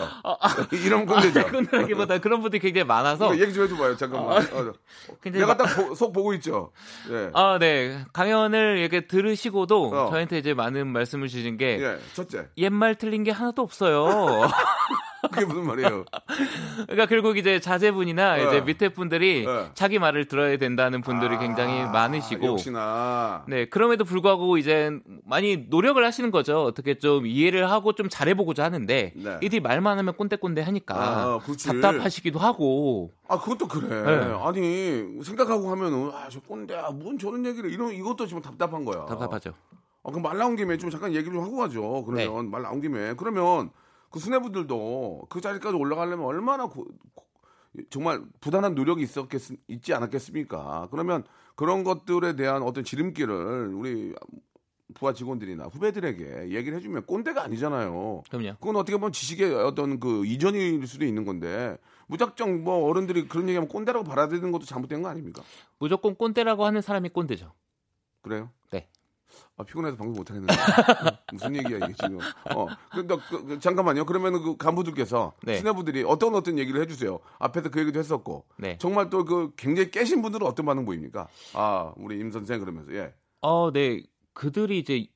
이런 0.73 1.07
꼰대죠. 1.07 1.47
끝나기보다 1.47 2.19
그런 2.19 2.41
분들이 2.43 2.61
굉장히 2.61 2.85
많아서 2.89 3.39
얘기 3.39 3.53
좀 3.55 3.65
해줘봐요. 3.65 3.97
잠깐만. 3.97 4.39
어, 4.53 4.73
굉장히 5.23 5.47
내가 5.47 5.55
마- 5.55 5.57
딱속 5.59 6.13
보고 6.13 6.35
있죠. 6.35 6.73
예. 7.11 7.31
아, 7.35 7.57
네. 7.61 8.05
강연을 8.13 8.79
이렇게 8.79 9.07
들으시고도 9.07 9.87
어. 9.95 10.11
저한테 10.11 10.39
이제 10.39 10.53
많은 10.53 10.89
말씀을 10.89 11.29
주신 11.29 11.57
게 11.57 11.81
예. 11.81 11.99
첫째. 12.15 12.49
옛말 12.59 12.97
틀린 12.97 13.23
게 13.23 13.31
하나도 13.31 13.63
없어요. 13.63 14.09
그게 15.29 15.45
무슨 15.45 15.67
말이에요? 15.67 16.05
그러니까 16.87 17.07
결국 17.07 17.37
이제 17.37 17.61
자제분이나 17.61 18.37
네. 18.37 18.47
이제 18.47 18.61
밑에 18.63 18.89
분들이 18.91 19.45
네. 19.45 19.71
자기 19.75 19.99
말을 19.99 20.27
들어야 20.27 20.57
된다는 20.57 21.03
분들이 21.03 21.39
굉장히 21.39 21.81
아, 21.81 21.89
많으시고 21.89 22.47
역시나. 22.47 23.45
네, 23.49 23.67
그럼에도 23.67 24.05
불구하고 24.05 24.57
이제 24.57 24.91
많이 25.25 25.67
노력을 25.69 26.03
하시는 26.05 26.31
거죠. 26.31 26.65
어떻게 26.65 26.99
좀 26.99 27.27
이해를 27.27 27.71
하고 27.71 27.93
좀 27.93 28.09
잘해보고자 28.09 28.65
하는데 28.65 29.13
네. 29.15 29.39
이들이 29.43 29.61
말만 29.61 29.99
하면 29.99 30.15
꼰대꼰대 30.15 30.63
하니까 30.63 30.95
아. 30.97 31.39
답답하시기도 31.67 32.39
하고 32.39 33.13
아 33.29 33.39
그것도 33.39 33.69
그래. 33.69 33.89
네. 33.89 34.35
아니 34.43 35.23
생각하고 35.23 35.71
하면은 35.71 36.11
아저 36.15 36.41
꼰대야 36.41 36.91
뭔 36.91 37.19
저런 37.19 37.45
얘기를 37.45 37.71
이런 37.71 37.93
이것도 37.93 38.27
지금 38.27 38.43
답답한 38.43 38.85
거야. 38.85 39.05
답답하죠. 39.05 39.53
아, 40.03 40.09
그럼 40.11 40.23
말 40.23 40.39
나온 40.39 40.57
김에 40.57 40.77
좀 40.79 40.91
잠깐 40.91 41.13
얘기를 41.13 41.33
좀 41.33 41.43
하고 41.45 41.57
가죠. 41.59 42.05
그러면 42.07 42.45
네. 42.47 42.51
말 42.51 42.63
나온 42.63 42.81
김에 42.81 43.15
그러면 43.15 43.71
그 44.11 44.19
수뇌부들도 44.19 45.27
그 45.29 45.41
자리까지 45.41 45.77
올라가려면 45.77 46.27
얼마나 46.27 46.67
고- 46.67 46.87
고- 47.15 47.27
정말 47.89 48.21
부단한 48.41 48.75
노력이 48.75 49.03
있었겠 49.03 49.41
있지 49.69 49.95
않았겠습니까? 49.95 50.89
그러면 50.91 51.25
그런 51.55 51.85
것들에 51.85 52.35
대한 52.35 52.63
어떤 52.63 52.83
지름길을 52.85 53.69
우리 53.75 54.15
부하 54.95 55.13
직원들이나 55.13 55.67
후배들에게 55.67 56.51
얘기를 56.51 56.77
해주면 56.79 57.07
꼰대가 57.07 57.45
아니잖아요. 57.45 58.25
그럼요. 58.29 58.55
그건 58.59 58.75
어떻게 58.75 58.97
보면 58.97 59.13
지식의 59.13 59.55
어떤 59.55 60.01
그 60.01 60.27
이전일 60.27 60.85
수도 60.89 61.05
있는 61.05 61.25
건데 61.25 61.79
무작정 62.09 62.65
뭐 62.65 62.89
어른들이 62.89 63.29
그런 63.29 63.45
얘기하면 63.49 63.69
꼰대라고 63.69 64.05
받아들이는 64.05 64.51
것도 64.51 64.65
잘못된 64.65 65.03
거 65.03 65.09
아닙니까? 65.09 65.43
무조건 65.79 66.17
꼰대라고 66.17 66.65
하는 66.65 66.83
사람이 66.83 67.11
꼰대죠. 67.11 67.53
그래요? 68.23 68.51
네. 68.73 68.89
아, 69.57 69.63
피곤해서 69.65 69.97
방송 69.97 70.15
못 70.17 70.29
하겠는데 70.31 70.55
무슨 71.33 71.57
얘기야 71.57 71.79
이게 71.79 71.93
지금? 71.95 72.19
어, 72.55 72.67
근데 72.93 73.17
그, 73.29 73.45
그, 73.47 73.59
잠깐만요. 73.61 74.05
그러면 74.07 74.43
그 74.43 74.57
간부들께서 74.57 75.33
네. 75.43 75.59
수뇌부들이 75.59 76.05
어떤 76.07 76.35
어떤 76.35 76.59
얘기를 76.59 76.81
해주세요. 76.81 77.19
앞에서 77.39 77.69
그 77.71 77.81
얘기도 77.81 77.99
했었고 77.99 78.47
네. 78.59 78.79
정말 78.79 79.09
또 79.11 79.25
그 79.25 79.53
굉장히 79.57 79.91
깨신 79.91 80.23
분들은 80.23 80.47
어떤 80.47 80.67
반응 80.67 80.85
보입니까? 80.85 81.29
아, 81.55 81.93
우리 81.97 82.19
임 82.19 82.31
선생 82.33 82.59
그러면서 82.61 82.93
예. 82.95 83.15
어, 83.43 83.71
네. 83.73 84.03
그들이 84.33 84.79
이제 84.79 84.97
이- 84.97 85.11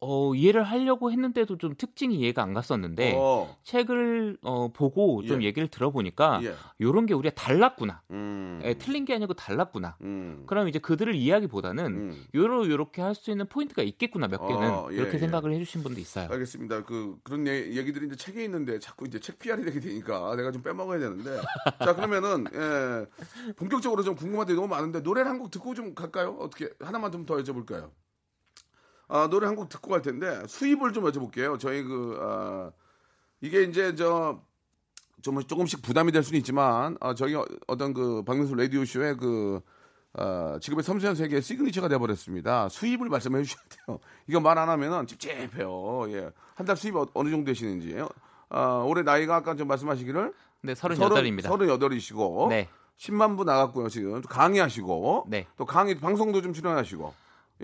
어, 0.00 0.32
이해를 0.32 0.62
하려고 0.62 1.10
했는데도 1.10 1.58
좀 1.58 1.74
특징이 1.76 2.14
이해가 2.20 2.40
안 2.42 2.54
갔었는데 2.54 3.14
어, 3.16 3.56
책을 3.64 4.38
어, 4.42 4.68
보고 4.72 5.24
좀 5.24 5.42
예. 5.42 5.46
얘기를 5.46 5.66
들어보니까 5.68 6.40
예. 6.44 6.54
요런 6.80 7.06
게 7.06 7.14
우리가 7.14 7.34
달랐구나. 7.34 8.02
음, 8.12 8.60
예, 8.64 8.74
틀린 8.74 9.04
게 9.04 9.14
아니고 9.14 9.34
달랐구나. 9.34 9.96
음, 10.02 10.44
그럼 10.46 10.68
이제 10.68 10.78
그들을 10.78 11.14
이해하기보다는 11.16 11.84
음. 11.86 12.24
요러 12.34 12.68
요렇게 12.68 13.02
할 13.02 13.14
수 13.16 13.32
있는 13.32 13.48
포인트가 13.48 13.82
있겠구나 13.82 14.28
몇 14.28 14.46
개는 14.46 14.70
어, 14.70 14.88
예, 14.92 14.96
이렇게 14.96 15.14
예. 15.14 15.18
생각을 15.18 15.52
해주신 15.54 15.82
분도 15.82 15.98
있어요. 16.00 16.28
알겠습니다. 16.30 16.84
그 16.84 17.16
그런 17.24 17.44
얘- 17.48 17.74
얘기들이 17.74 18.06
이제 18.06 18.14
책에 18.14 18.44
있는데 18.44 18.78
자꾸 18.78 19.06
이제 19.06 19.18
책 19.18 19.40
PR이 19.40 19.64
되게 19.64 19.80
되니까 19.80 20.36
내가 20.36 20.52
좀 20.52 20.62
빼먹어야 20.62 21.00
되는데 21.00 21.40
자 21.80 21.96
그러면은 21.96 22.44
예, 22.54 23.52
본격적으로 23.56 24.04
좀 24.04 24.14
궁금한 24.14 24.46
데 24.46 24.54
너무 24.54 24.68
많은데 24.68 25.00
노래를 25.00 25.28
한 25.28 25.38
곡 25.38 25.50
듣고 25.50 25.74
좀 25.74 25.94
갈까요? 25.94 26.36
어떻게 26.38 26.68
하나만 26.80 27.10
좀 27.10 27.26
더 27.26 27.36
여쭤볼까요? 27.36 27.90
아 29.08 29.26
노래 29.28 29.46
한 29.46 29.56
곡 29.56 29.68
듣고 29.68 29.90
갈 29.90 30.02
텐데 30.02 30.42
수입을 30.46 30.92
좀 30.92 31.04
여쭤볼게요. 31.04 31.58
저희 31.58 31.82
그 31.82 32.18
아, 32.20 32.70
이게 33.40 33.62
이제 33.64 33.94
저 33.94 34.40
좀 35.20 35.42
조금씩 35.42 35.82
부담이 35.82 36.12
될 36.12 36.22
수는 36.22 36.38
있지만 36.38 36.96
아, 37.00 37.12
저희 37.12 37.34
어- 37.34 37.44
어떤 37.66 37.92
그 37.92 38.22
박명수 38.22 38.54
라디오 38.54 38.84
쇼의 38.84 39.16
그 39.16 39.60
어, 40.14 40.56
지금의 40.60 40.84
섬세한 40.84 41.16
세계의 41.16 41.42
시그니처가 41.42 41.88
돼버렸습니다. 41.88 42.68
수입을 42.68 43.08
말씀해 43.08 43.42
주셔야 43.42 43.60
돼요. 43.68 43.98
이거 44.28 44.38
말 44.40 44.56
안 44.58 44.68
하면은 44.68 45.08
찝찝해요. 45.08 46.04
예. 46.12 46.30
한 46.54 46.64
달 46.66 46.76
수입 46.76 46.94
어, 46.94 47.04
어느 47.14 47.30
정도 47.30 47.46
되시는지. 47.46 47.96
어, 48.50 48.84
올해 48.86 49.02
나이가 49.02 49.34
아까 49.36 49.56
좀 49.56 49.66
말씀하시기를 49.66 50.32
네, 50.62 50.74
38입니다. 50.74 51.42
38이시고 51.42 52.48
네. 52.50 52.68
10만 52.98 53.36
부 53.36 53.42
나갔고요. 53.42 53.88
지금 53.88 54.20
또 54.20 54.28
강의하시고 54.28 55.26
네. 55.28 55.46
또 55.56 55.66
강의 55.66 55.96
방송도 55.98 56.42
좀 56.42 56.52
출연하시고 56.52 57.12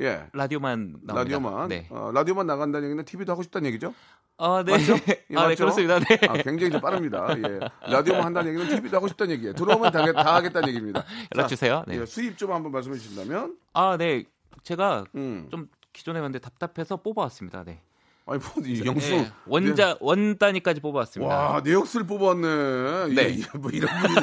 예. 0.00 0.26
라디오만 0.32 0.98
나옵니다. 1.02 1.14
라디오만 1.14 1.68
네. 1.68 1.86
어, 1.90 2.10
라디오만 2.12 2.46
나간다는 2.46 2.88
얘기는 2.88 3.04
TV도 3.04 3.32
하고 3.32 3.42
싶다는 3.42 3.68
얘기죠? 3.68 3.94
아, 4.38 4.64
네. 4.66 4.72
맞죠? 4.72 4.94
예, 4.94 5.36
아, 5.36 5.42
네, 5.42 5.48
맞죠? 5.48 5.64
그렇습니다. 5.64 6.00
네. 6.00 6.18
아, 6.28 6.32
굉장히 6.42 6.72
좀 6.72 6.80
빠릅니다. 6.80 7.28
예. 7.36 7.60
라디오만 7.90 8.24
한다는 8.24 8.52
얘기는 8.52 8.76
TV도 8.76 8.96
하고 8.96 9.06
싶다는 9.08 9.34
얘기예요. 9.34 9.54
들어오면 9.54 9.92
다, 9.92 10.12
다 10.12 10.34
하겠다는 10.34 10.68
얘기입니다. 10.68 11.04
연락 11.34 11.44
자, 11.44 11.46
주세요. 11.48 11.84
네. 11.86 12.00
예, 12.00 12.06
수입 12.06 12.36
좀 12.36 12.52
한번 12.52 12.72
말씀해 12.72 12.98
주신다면 12.98 13.56
아, 13.72 13.96
네. 13.96 14.24
제가 14.62 15.04
음. 15.14 15.46
좀 15.50 15.68
기존에 15.92 16.20
봤는데 16.20 16.40
답답해서 16.40 16.96
뽑아왔습니다. 16.96 17.62
네. 17.64 17.80
아니 18.26 18.40
뭐이 18.54 18.86
영수 18.86 19.10
네, 19.10 19.30
원자 19.46 19.96
원 20.00 20.38
단위까지 20.38 20.80
뽑아왔습니다. 20.80 21.34
와 21.34 21.60
내역을 21.60 22.06
뽑았네. 22.06 23.14
네. 23.14 23.22
예, 23.22 23.38
예, 23.38 23.58
뭐 23.58 23.70
이런 23.70 23.90
분이 24.00 24.14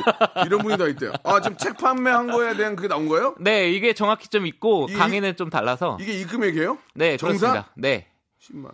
이런 0.47 0.59
분이 0.63 0.77
다 0.77 0.87
있대요. 0.87 1.11
아 1.23 1.39
지금 1.39 1.55
책 1.57 1.77
판매한 1.77 2.31
거에 2.31 2.55
대한 2.57 2.75
그게 2.75 2.87
나온 2.87 3.07
거예요? 3.07 3.35
네, 3.39 3.69
이게 3.69 3.93
정확히 3.93 4.27
좀 4.27 4.47
있고 4.47 4.87
이- 4.89 4.93
강의는 4.93 5.35
좀 5.35 5.51
달라서. 5.51 5.97
이게 6.01 6.13
이 6.13 6.25
금액이에요? 6.25 6.79
네, 6.95 7.15
정산? 7.17 7.37
그렇습니다. 7.51 7.71
네. 7.77 8.07
10만. 8.41 8.71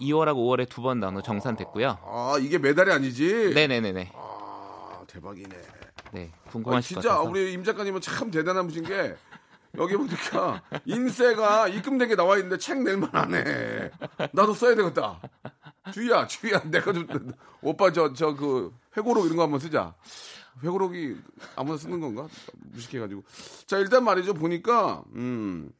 2월하고 0.00 0.38
5월에 0.38 0.68
두 0.68 0.82
번 0.82 0.98
나눠 0.98 1.22
정산됐고요. 1.22 1.98
아 2.04 2.36
이게 2.40 2.58
매달이 2.58 2.90
아니지? 2.90 3.52
네, 3.54 3.68
네, 3.68 3.80
네, 3.80 3.92
네. 3.92 4.10
아 4.12 5.02
대박이네. 5.06 5.56
네. 6.12 6.32
아, 6.46 6.50
궁금하실 6.50 6.96
것 6.96 7.00
진짜. 7.00 7.20
우리 7.20 7.52
임 7.52 7.62
작가님은 7.62 8.00
참 8.00 8.28
대단한 8.32 8.66
분인 8.66 8.82
게 8.84 9.14
여기 9.78 9.96
보니까 9.96 10.62
인세가 10.84 11.68
입금된 11.68 12.08
게 12.08 12.16
나와 12.16 12.36
있는데 12.36 12.58
책 12.58 12.82
낼만 12.82 13.10
하네. 13.12 13.90
나도 14.32 14.54
써야 14.54 14.74
되겠다. 14.74 15.20
주희야, 15.92 16.26
주희야, 16.26 16.62
내가 16.70 16.92
좀 16.92 17.06
오빠 17.60 17.90
저 17.92 18.12
저 18.14 18.34
그 18.34 18.72
회고록 18.96 19.24
이런 19.26 19.36
거 19.36 19.42
한번 19.42 19.60
쓰자. 19.60 19.94
회고록이 20.62 21.16
아무나 21.56 21.76
쓰는 21.76 22.00
건가? 22.00 22.28
무식해가지고. 22.72 23.24
자 23.66 23.78
일단 23.78 24.04
말이죠 24.04 24.34
보니까 24.34 25.02
음 25.14 25.70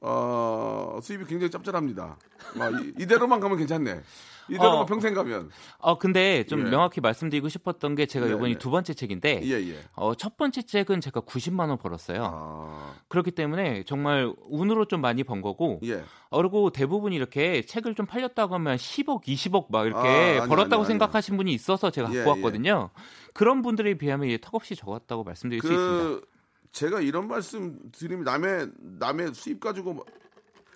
어, 0.00 0.98
수입이 1.02 1.24
굉장히 1.26 1.50
짭짤합니다. 1.50 2.16
아, 2.58 2.68
이, 2.70 2.92
이대로만 2.98 3.40
가면 3.40 3.58
괜찮네. 3.58 4.02
이대로만 4.48 4.78
어. 4.80 4.86
평생 4.86 5.14
가면. 5.14 5.50
어 5.78 5.98
근데 5.98 6.44
좀 6.44 6.66
예. 6.66 6.70
명확히 6.70 7.00
말씀드리고 7.00 7.48
싶었던 7.48 7.94
게 7.94 8.06
제가 8.06 8.26
네, 8.26 8.32
이번이 8.32 8.52
네. 8.54 8.58
두 8.58 8.70
번째 8.70 8.94
책인데 8.94 9.40
예, 9.44 9.50
예. 9.52 9.78
어, 9.94 10.14
첫 10.14 10.36
번째 10.36 10.62
책은 10.62 11.00
제가 11.00 11.20
90만 11.20 11.68
원 11.68 11.78
벌었어요. 11.78 12.30
아, 12.32 12.94
그렇기 13.08 13.32
때문에 13.32 13.84
정말 13.84 14.32
운으로 14.48 14.86
좀 14.86 15.00
많이 15.00 15.24
번 15.24 15.42
거고 15.42 15.80
예. 15.84 16.04
어, 16.30 16.38
그리고 16.38 16.70
대부분 16.70 17.12
이렇게 17.12 17.62
책을 17.62 17.94
좀 17.94 18.06
팔렸다고 18.06 18.54
하면 18.54 18.76
10억, 18.76 19.24
20억 19.24 19.66
막 19.70 19.86
이렇게 19.86 20.38
아, 20.38 20.42
아니, 20.42 20.48
벌었다고 20.48 20.82
아니, 20.82 20.86
생각하신 20.86 21.36
분이 21.36 21.52
있어서 21.52 21.90
제가 21.90 22.10
예, 22.12 22.16
갖고 22.18 22.30
왔거든요. 22.32 22.90
그런 23.32 23.62
분들에 23.62 23.94
비하면 23.94 24.28
이게 24.28 24.38
턱없이 24.40 24.76
적었다고 24.76 25.24
말씀드릴 25.24 25.60
수 25.60 25.66
있습니다. 25.72 26.04
그 26.04 26.26
제가 26.72 27.00
이런 27.00 27.26
말씀 27.28 27.78
드리면 27.92 28.24
남의 28.24 28.68
남의 28.98 29.34
수입 29.34 29.60
가지고 29.60 29.94
뭐- 29.94 30.04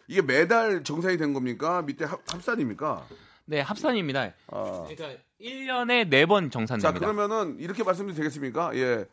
이게 0.09 0.23
매달 0.23 0.83
정산이 0.83 1.17
된 1.19 1.33
겁니까? 1.33 1.83
밑에 1.83 2.05
합, 2.05 2.21
합산입니까? 2.27 3.07
네, 3.51 3.61
합산입니다. 3.61 4.33
아. 4.47 4.85
그러니까 4.89 5.21
1년에 5.41 6.09
4번 6.09 6.45
자 6.45 6.51
정산됩니다. 6.51 7.01
그러면은 7.01 7.59
이렇게 7.59 7.83
말씀드려도 7.83 8.17
되겠습니까? 8.19 8.77
예. 8.77 9.05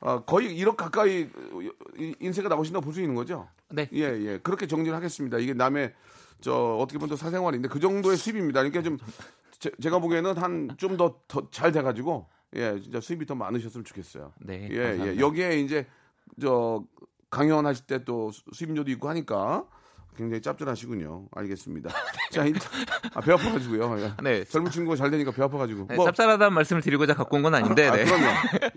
아, 0.00 0.20
거의 0.22 0.54
1억 0.58 0.76
가까이 0.76 1.28
이- 1.98 2.14
인세가 2.20 2.50
나오신다고 2.50 2.84
볼 2.84 2.92
수 2.92 3.00
있는 3.00 3.14
거죠? 3.14 3.48
네. 3.70 3.88
예, 3.94 4.00
예. 4.02 4.38
그렇게 4.42 4.66
정리를 4.66 4.94
하겠습니다. 4.94 5.38
이게 5.38 5.54
남의 5.54 5.94
저 6.42 6.76
어떻게 6.78 6.98
보면 6.98 7.08
또 7.08 7.16
사생활인데 7.16 7.68
그 7.68 7.80
정도의 7.80 8.18
수입입니다. 8.18 8.60
그러니까 8.62 8.82
좀 8.82 8.98
제, 9.58 9.90
가 9.90 9.98
보기에는 9.98 10.36
한 10.36 10.68
좀더더잘 10.76 11.72
돼 11.72 11.80
가지고 11.80 12.26
예, 12.56 12.78
진짜 12.80 13.00
수입이 13.00 13.24
더 13.24 13.34
많으셨으면 13.34 13.84
좋겠어요. 13.84 14.32
네, 14.40 14.68
예, 14.70 14.76
감사합니다. 14.76 15.16
예. 15.16 15.18
여기에 15.18 15.60
이제 15.60 15.86
저 16.38 16.84
강연하실 17.30 17.86
때 17.86 18.04
또 18.04 18.30
수입료도 18.52 18.90
있고 18.92 19.08
하니까 19.08 19.64
굉장히 20.20 20.42
짭짤하시군요. 20.42 21.28
알겠습니다. 21.32 21.88
자, 22.30 22.44
일단 22.44 22.68
아, 23.14 23.20
배 23.22 23.32
아파가지고요. 23.32 24.16
네. 24.22 24.44
젊은 24.44 24.70
친구가 24.70 24.96
잘 24.96 25.10
되니까 25.10 25.30
배 25.30 25.42
아파가지고. 25.42 25.86
네, 25.88 25.96
쌉쌀하다는 25.96 26.50
말씀을 26.50 26.82
드리고자 26.82 27.14
갖고 27.14 27.36
온 27.36 27.42
건 27.42 27.54
아닌데. 27.54 27.88
아, 27.88 27.96
네. 27.96 28.04
그럼요. 28.04 28.26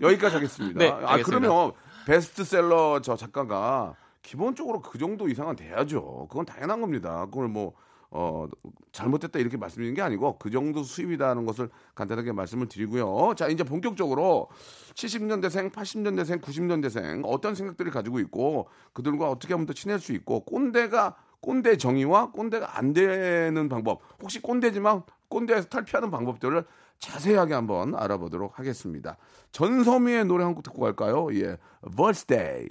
여기까지 0.00 0.36
하겠습니다. 0.36 0.78
네, 0.78 0.88
아, 0.90 1.12
알겠습니다. 1.12 1.24
그러면 1.48 1.72
베스트셀러 2.06 3.00
저 3.02 3.14
작가가 3.16 3.94
기본적으로 4.22 4.80
그 4.80 4.96
정도 4.96 5.28
이상은 5.28 5.54
돼야죠. 5.54 6.28
그건 6.30 6.46
당연한 6.46 6.80
겁니다. 6.80 7.26
그걸 7.26 7.48
뭐, 7.48 7.74
어, 8.10 8.46
잘못됐다 8.92 9.38
이렇게 9.38 9.56
말씀드리는 9.58 9.94
게 9.94 10.00
아니고 10.00 10.38
그 10.38 10.50
정도 10.50 10.82
수입이다는 10.82 11.44
것을 11.44 11.68
간단하게 11.94 12.32
말씀을 12.32 12.68
드리고요. 12.68 13.34
자, 13.36 13.48
이제 13.48 13.64
본격적으로 13.64 14.48
70년대생, 14.94 15.70
80년대생, 15.72 16.40
90년대생 16.40 17.22
어떤 17.26 17.54
생각들을 17.54 17.90
가지고 17.90 18.20
있고 18.20 18.68
그들과 18.94 19.28
어떻게 19.30 19.52
하면 19.52 19.66
더 19.66 19.72
친할 19.74 19.98
수 19.98 20.12
있고 20.12 20.40
꼰대가 20.44 21.16
꼰대 21.44 21.76
정의와 21.76 22.30
꼰대가 22.32 22.78
안 22.78 22.94
되는 22.94 23.68
방법 23.68 24.00
혹시 24.22 24.40
꼰대지만 24.40 25.02
꼰대에서 25.28 25.68
탈피하는 25.68 26.10
방법들을 26.10 26.64
자세하게 26.98 27.52
한번 27.52 27.94
알아보도록 27.94 28.58
하겠습니다. 28.58 29.18
전소미의 29.52 30.24
노래 30.24 30.42
한 30.44 30.54
곡 30.54 30.62
듣고 30.62 30.80
갈까요? 30.80 31.28
예, 31.34 31.58
Birthday. 31.94 32.66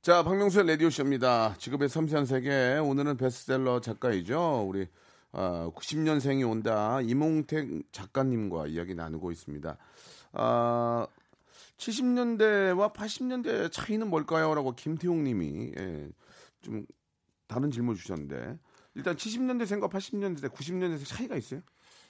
자, 0.00 0.22
박명수의 0.22 0.68
라디오쇼입니다. 0.68 1.56
직업의 1.58 1.88
섬세한 1.88 2.24
세계. 2.24 2.78
오늘은 2.78 3.16
베스트셀러 3.16 3.80
작가이죠. 3.80 4.64
우리 4.68 4.86
어, 5.32 5.72
90년생이 5.74 6.48
온다. 6.48 7.00
이몽택 7.02 7.90
작가님과 7.90 8.68
이야기 8.68 8.94
나누고 8.94 9.32
있습니다. 9.32 9.76
아, 10.34 11.06
70년대와 11.78 12.92
80년대 12.92 13.72
차이는 13.72 14.08
뭘까요? 14.08 14.54
라고 14.54 14.72
김태용 14.74 15.24
님이 15.24 15.72
예, 15.76 16.08
좀 16.60 16.86
다른 17.48 17.70
질문 17.70 17.96
주셨는데 17.96 18.58
일단 18.94 19.16
70년대생과 19.16 19.90
80년대, 19.90 20.48
90년대생 20.50 21.06
차이가 21.06 21.36
있어요? 21.36 21.60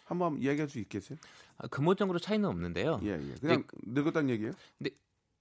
한번 0.05 0.39
이야기할 0.39 0.69
수 0.69 0.79
있겠어요? 0.81 1.19
아, 1.59 1.69
근본적으로 1.69 2.19
차이는 2.19 2.49
없는데요. 2.49 3.01
예, 3.05 3.13
예. 3.13 3.35
그냥 3.41 3.65
늙었다는 3.87 4.31
얘기예요? 4.31 4.53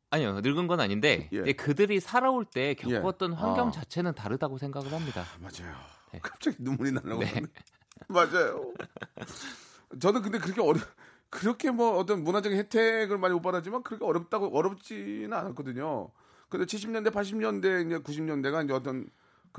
아니요, 0.09 0.39
늙은 0.41 0.67
건 0.67 0.79
아닌데 0.79 1.29
예. 1.33 1.43
예, 1.45 1.53
그들이 1.53 1.99
살아올 1.99 2.45
때 2.45 2.75
겪었던 2.75 3.31
예. 3.31 3.35
환경 3.35 3.69
아. 3.69 3.71
자체는 3.71 4.13
다르다고 4.13 4.57
생각을 4.57 4.93
합니다. 4.93 5.25
맞아요. 5.39 5.75
네. 6.13 6.19
갑자기 6.21 6.57
눈물이 6.59 6.91
나려고 6.91 7.23
네. 7.23 7.41
맞아요. 8.07 8.73
저는 9.99 10.21
근데 10.21 10.37
그렇게 10.37 10.61
어려 10.61 10.79
그렇게 11.29 11.71
뭐 11.71 11.97
어떤 11.97 12.23
문화적인 12.23 12.57
혜택을 12.57 13.17
많이 13.17 13.33
못 13.33 13.41
받았지만 13.41 13.83
그렇게 13.83 14.05
어렵다고 14.05 14.57
어렵지는 14.57 15.33
않았거든요. 15.33 16.11
근데 16.49 16.65
70년대, 16.65 17.11
80년대, 17.11 17.85
이제 17.85 17.97
90년대가 17.97 18.63
이제 18.63 18.73
어떤 18.73 19.09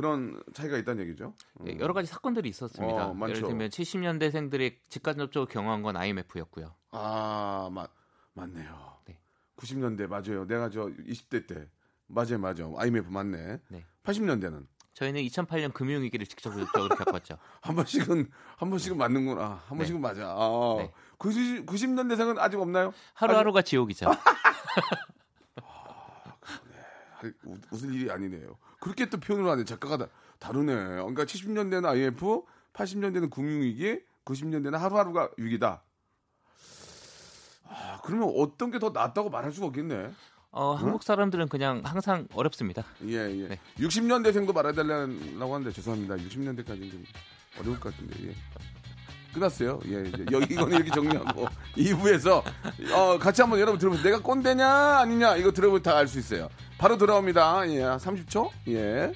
그런 0.02 0.40
차이가 0.54 0.78
있다는 0.78 1.02
얘기죠. 1.08 1.34
네, 1.58 1.76
여러 1.80 1.92
가지 1.92 2.06
사건들이 2.06 2.48
있었습니다. 2.50 3.08
어. 3.08 3.16
예를 3.28 3.42
들면 3.42 3.68
70년대생들이 3.70 4.76
직간 4.88 5.18
접촉을 5.18 5.48
경험한 5.48 5.82
건 5.82 5.96
IMF였고요. 5.96 6.72
아, 6.92 7.68
맞 7.72 7.90
맞네요. 8.34 8.96
네. 9.06 9.18
90년대 9.56 10.06
맞아요. 10.06 10.46
내가 10.46 10.70
저 10.70 10.82
20대 10.86 11.48
때 11.48 11.68
맞아요, 12.06 12.38
맞아. 12.38 12.62
IMF 12.76 13.10
맞네. 13.10 13.58
네. 13.70 13.84
80년대는 14.04 14.68
저희는 14.94 15.20
2008년 15.22 15.74
금융위기를 15.74 16.26
직접적으로 16.26 16.88
겪었죠. 16.94 17.36
한 17.60 17.74
번씩은 17.74 18.30
한 18.56 18.70
번씩은 18.70 18.96
맞는구나. 18.96 19.62
한 19.66 19.78
네. 19.78 19.78
번씩은 19.78 20.00
맞아. 20.00 20.28
아, 20.28 20.76
네. 20.78 20.92
90, 21.18 21.66
90년대생은 21.66 22.38
아직 22.38 22.60
없나요? 22.60 22.94
하루하루가 23.14 23.62
지옥이죠. 23.62 24.06
할- 27.18 27.34
우- 27.44 27.58
웃을 27.72 27.92
일이 27.92 28.08
아니네요. 28.12 28.56
그렇게 28.80 29.08
또 29.10 29.18
표현을 29.18 29.50
하네. 29.50 29.64
작가가 29.64 29.96
다, 29.96 30.08
다르네. 30.38 30.74
그러니까 30.74 31.24
70년대는 31.24 31.84
IMF, 31.86 32.42
80년대는 32.72 33.30
금융위기, 33.30 34.00
90년대는 34.24 34.72
하루하루가 34.78 35.30
위기다. 35.36 35.82
아, 37.64 38.00
그러면 38.04 38.32
어떤 38.36 38.70
게 38.70 38.78
더 38.78 38.90
낫다고 38.90 39.30
말할 39.30 39.52
수가 39.52 39.66
없겠네. 39.66 40.10
어, 40.50 40.72
한국 40.74 41.02
사람들은 41.02 41.48
그냥 41.48 41.82
항상 41.84 42.26
어렵습니다. 42.32 42.84
예, 43.04 43.14
예. 43.30 43.48
네. 43.48 43.60
60년대생도 43.78 44.54
말해달라고 44.54 45.54
하는데 45.54 45.70
죄송합니다. 45.72 46.16
60년대까지는 46.16 46.90
좀 46.90 47.04
어려울 47.60 47.78
것 47.78 47.92
같은데. 47.92 48.28
예. 48.28 48.34
끝났어요. 49.32 49.80
예, 49.86 50.08
이제 50.08 50.24
여기 50.32 50.54
이거는 50.54 50.76
이렇게 50.76 50.90
정리하고 50.90 51.46
2부에서 51.76 52.42
어, 52.94 53.18
같이 53.18 53.42
한번 53.42 53.60
여러분 53.60 53.78
들어보세요. 53.78 54.04
내가 54.04 54.22
꼰대냐 54.22 54.66
아니냐 54.98 55.36
이거 55.36 55.52
들어보면 55.52 55.82
다 55.82 55.96
알 55.98 56.08
수 56.08 56.18
있어요. 56.18 56.48
바로 56.78 56.96
돌아옵니다. 56.96 57.68
예, 57.70 57.80
30초. 57.98 58.50
예. 58.68 59.12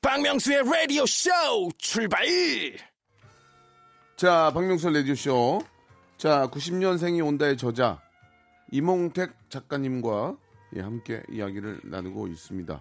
박명수의 0.00 0.62
라디오 0.64 1.04
쇼 1.06 1.30
출발! 1.78 2.20
자, 4.16 4.50
박명수 4.52 4.88
레디오 4.90 5.14
쇼. 5.14 5.60
자, 6.16 6.48
90년생이 6.52 7.24
온다의 7.24 7.56
저자 7.56 8.00
이몽택 8.70 9.50
작가님과 9.50 10.36
예, 10.76 10.80
함께 10.80 11.22
이야기를 11.30 11.80
나누고 11.84 12.28
있습니다. 12.28 12.80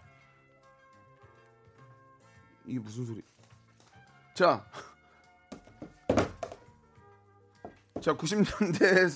이게 2.65 2.79
무슨 2.79 3.05
소리? 3.05 3.21
자, 4.33 4.65
자, 8.01 8.15
90년대 8.15 9.09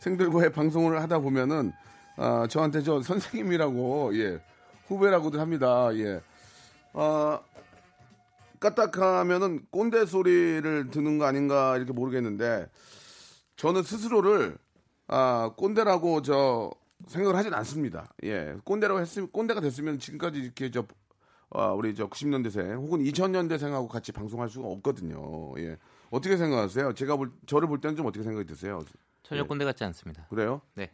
생들과의 0.00 0.52
방송을 0.52 1.00
하다 1.02 1.20
보면은 1.20 1.72
아, 2.16 2.46
저한테 2.48 2.82
저 2.82 3.00
선생님이라고 3.00 4.18
예 4.18 4.42
후배라고들 4.88 5.38
합니다. 5.38 5.94
예, 5.94 6.20
아, 6.94 7.40
까딱하면은 8.58 9.66
꼰대 9.70 10.06
소리를 10.06 10.90
듣는 10.90 11.18
거 11.18 11.26
아닌가 11.26 11.76
이렇게 11.76 11.92
모르겠는데 11.92 12.68
저는 13.54 13.84
스스로를 13.84 14.58
아 15.08 15.52
꼰대라고 15.56 16.22
저 16.22 16.70
생각을 17.06 17.36
하진 17.36 17.52
않습니다. 17.54 18.12
예, 18.24 18.56
꼰대라고 18.64 19.00
했으면 19.00 19.30
꼰대가 19.30 19.60
됐으면 19.60 19.98
지금까지 19.98 20.38
이렇게 20.40 20.70
저 20.70 20.86
아, 21.50 21.68
우리 21.72 21.94
저 21.94 22.08
90년대생 22.08 22.76
혹은 22.76 23.00
2000년대생하고 23.02 23.88
같이 23.88 24.12
방송할 24.12 24.48
수가 24.50 24.68
없거든요. 24.68 25.54
예, 25.58 25.76
어떻게 26.10 26.36
생각하세요? 26.36 26.92
제가 26.94 27.16
볼 27.16 27.32
저를 27.46 27.68
볼 27.68 27.80
때는 27.80 27.96
좀 27.96 28.06
어떻게 28.06 28.22
생각이 28.22 28.46
드세요? 28.46 28.84
전혀 29.22 29.42
예. 29.42 29.46
꼰대 29.46 29.64
같지 29.64 29.82
않습니다. 29.84 30.26
그래요? 30.28 30.60
네. 30.74 30.90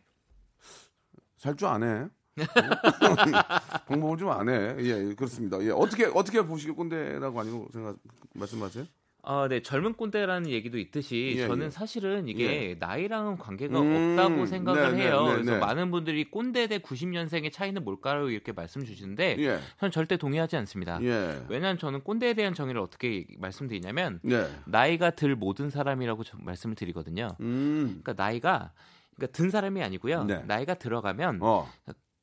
살 1.36 1.56
줄 1.56 1.66
아네. 1.68 2.06
방법을 3.86 4.16
좀 4.18 4.30
안 4.30 4.48
해. 4.48 4.76
예, 4.80 5.08
예, 5.08 5.14
그렇습니다. 5.14 5.60
예, 5.62 5.70
어떻게 5.70 6.06
어떻게 6.06 6.42
보시길 6.42 6.74
꼰대라고 6.74 7.40
아니고 7.40 7.68
생각 7.72 7.96
말씀하세요? 8.34 8.86
아, 9.26 9.48
네 9.48 9.60
젊은 9.62 9.94
꼰대라는 9.94 10.50
얘기도 10.50 10.78
있듯이 10.78 11.34
예, 11.38 11.46
저는 11.46 11.66
예. 11.66 11.70
사실은 11.70 12.28
이게 12.28 12.76
나이랑은 12.78 13.38
관계가 13.38 13.80
음, 13.80 14.16
없다고 14.16 14.46
생각을 14.46 14.82
네, 14.82 14.96
네, 14.98 15.02
해요. 15.04 15.24
네, 15.26 15.32
그래서 15.34 15.52
네. 15.52 15.58
많은 15.58 15.90
분들이 15.90 16.24
꼰대 16.24 16.66
대 16.66 16.78
90년생의 16.78 17.52
차이는 17.52 17.84
뭘까요? 17.84 18.28
이렇게 18.30 18.52
말씀 18.52 18.84
주시는데 18.84 19.36
예. 19.38 19.58
저는 19.80 19.90
절대 19.92 20.16
동의하지 20.16 20.56
않습니다. 20.58 21.02
예. 21.02 21.42
왜냐하면 21.48 21.78
저는 21.78 22.02
꼰대에 22.02 22.34
대한 22.34 22.54
정의를 22.54 22.80
어떻게 22.80 23.26
말씀드리냐면 23.38 24.20
네. 24.22 24.46
나이가 24.66 25.10
들 25.10 25.34
모든 25.36 25.70
사람이라고 25.70 26.24
저- 26.24 26.36
말씀을 26.38 26.74
드리거든요. 26.76 27.28
음. 27.40 28.00
그러니까 28.02 28.22
나이가 28.22 28.72
그러니까 29.16 29.36
든 29.36 29.50
사람이 29.50 29.82
아니고요. 29.82 30.24
네. 30.24 30.42
나이가 30.46 30.74
들어가면 30.74 31.38
어. 31.40 31.70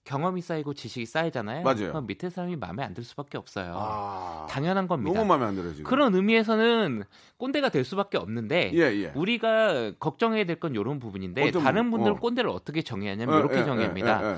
경험이 0.03 0.41
쌓이고 0.41 0.73
지식이 0.73 1.05
쌓이잖아요. 1.05 1.63
맞아요. 1.63 1.89
그럼 1.89 2.07
밑에 2.07 2.29
사람이 2.29 2.55
마음에 2.55 2.83
안 2.83 2.93
들 2.93 3.03
수밖에 3.03 3.37
없어요. 3.37 3.73
아. 3.77 4.47
당연한 4.49 4.87
겁니다. 4.87 5.13
너무 5.17 5.27
마음에 5.27 5.45
안 5.45 5.55
들어요, 5.55 5.71
지금. 5.73 5.89
그런 5.89 6.13
의미에서는 6.15 7.03
꼰대가 7.37 7.69
될 7.69 7.83
수밖에 7.85 8.17
없는데 8.17 8.71
예, 8.73 8.79
예. 8.79 9.11
우리가 9.15 9.93
걱정해야 9.99 10.43
될 10.45 10.59
건 10.59 10.75
이런 10.75 10.99
부분인데 10.99 11.47
어떤 11.47 11.63
다른? 11.63 11.89
분들은 11.91 12.17
어. 12.17 12.19
꼰대를 12.19 12.49
어떻게 12.49 12.81
정의하냐면 12.81 13.35
예, 13.35 13.39
이렇게 13.39 13.59
예, 13.59 13.63
정의합니다. 13.63 14.23
예, 14.23 14.27
예, 14.33 14.37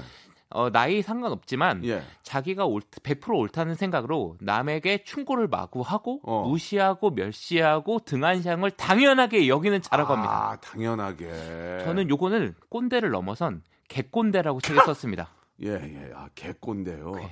어, 0.50 0.70
나이 0.70 1.02
상관없지만 1.02 1.84
예. 1.86 2.04
자기가 2.22 2.66
옳, 2.68 2.82
100% 2.82 3.36
옳다는 3.36 3.74
생각으로 3.74 4.38
남에게 4.40 5.04
충고를 5.04 5.48
마구하고 5.48 6.20
어. 6.24 6.48
무시하고 6.48 7.10
멸시하고 7.10 8.00
등한시한 8.06 8.62
걸 8.62 8.70
당연하게 8.70 9.48
여기는 9.48 9.82
자라고 9.82 10.14
합니다. 10.14 10.52
아, 10.52 10.56
당연하게. 10.58 11.82
저는 11.86 12.08
요거는 12.10 12.54
꼰대를 12.70 13.10
넘어선 13.10 13.64
개꼰대라고 13.88 14.62
책에 14.62 14.80
썼습니다. 14.86 15.30
예, 15.62 15.68
예. 15.70 16.12
아, 16.14 16.30
개꼰대요. 16.36 17.12
네. 17.16 17.30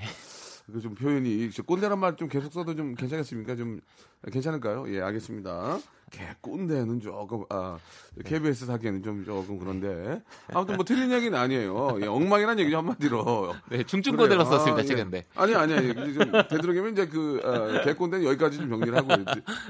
그좀 0.72 0.96
표현이 0.96 1.52
저 1.52 1.64
꼰대란 1.64 2.00
말 2.00 2.16
좀 2.16 2.30
계속 2.30 2.54
써도 2.54 2.76
좀 2.76 2.94
괜찮겠습니까? 2.96 3.56
좀 3.56 3.82
괜찮을까요? 4.32 4.86
예, 4.94 5.02
알겠습니다. 5.02 5.80
개꼰대는 6.12 7.00
조금 7.00 7.45
아 7.50 7.78
KBS 8.26 8.65
사기에는 8.65 9.02
좀 9.02 9.26
조금 9.26 9.58
그런데 9.58 10.21
아무튼 10.54 10.76
뭐 10.76 10.84
틀린 10.86 11.12
얘기는 11.12 11.36
아니에요. 11.38 11.97
예, 12.02 12.08
엉망이란 12.08 12.60
얘기죠 12.60 12.78
한마디로. 12.78 13.56
네, 13.69 13.84
중증꼰대로 13.84 14.43
그래요. 14.43 14.58
썼습니다, 14.58 14.82
아. 14.82 15.08
예. 15.17 15.26
아니 15.36 15.56
아니 15.56 15.74
아니 15.74 15.89
이제 15.89 16.13
좀 16.13 16.32
되도록이면 16.32 16.91
이제 16.91 17.08
그 17.08 17.39
어, 17.43 17.84
개꼰대는 17.84 18.26
여기까지 18.28 18.58
좀 18.58 18.69
정리를 18.69 18.95
하고 18.95 19.13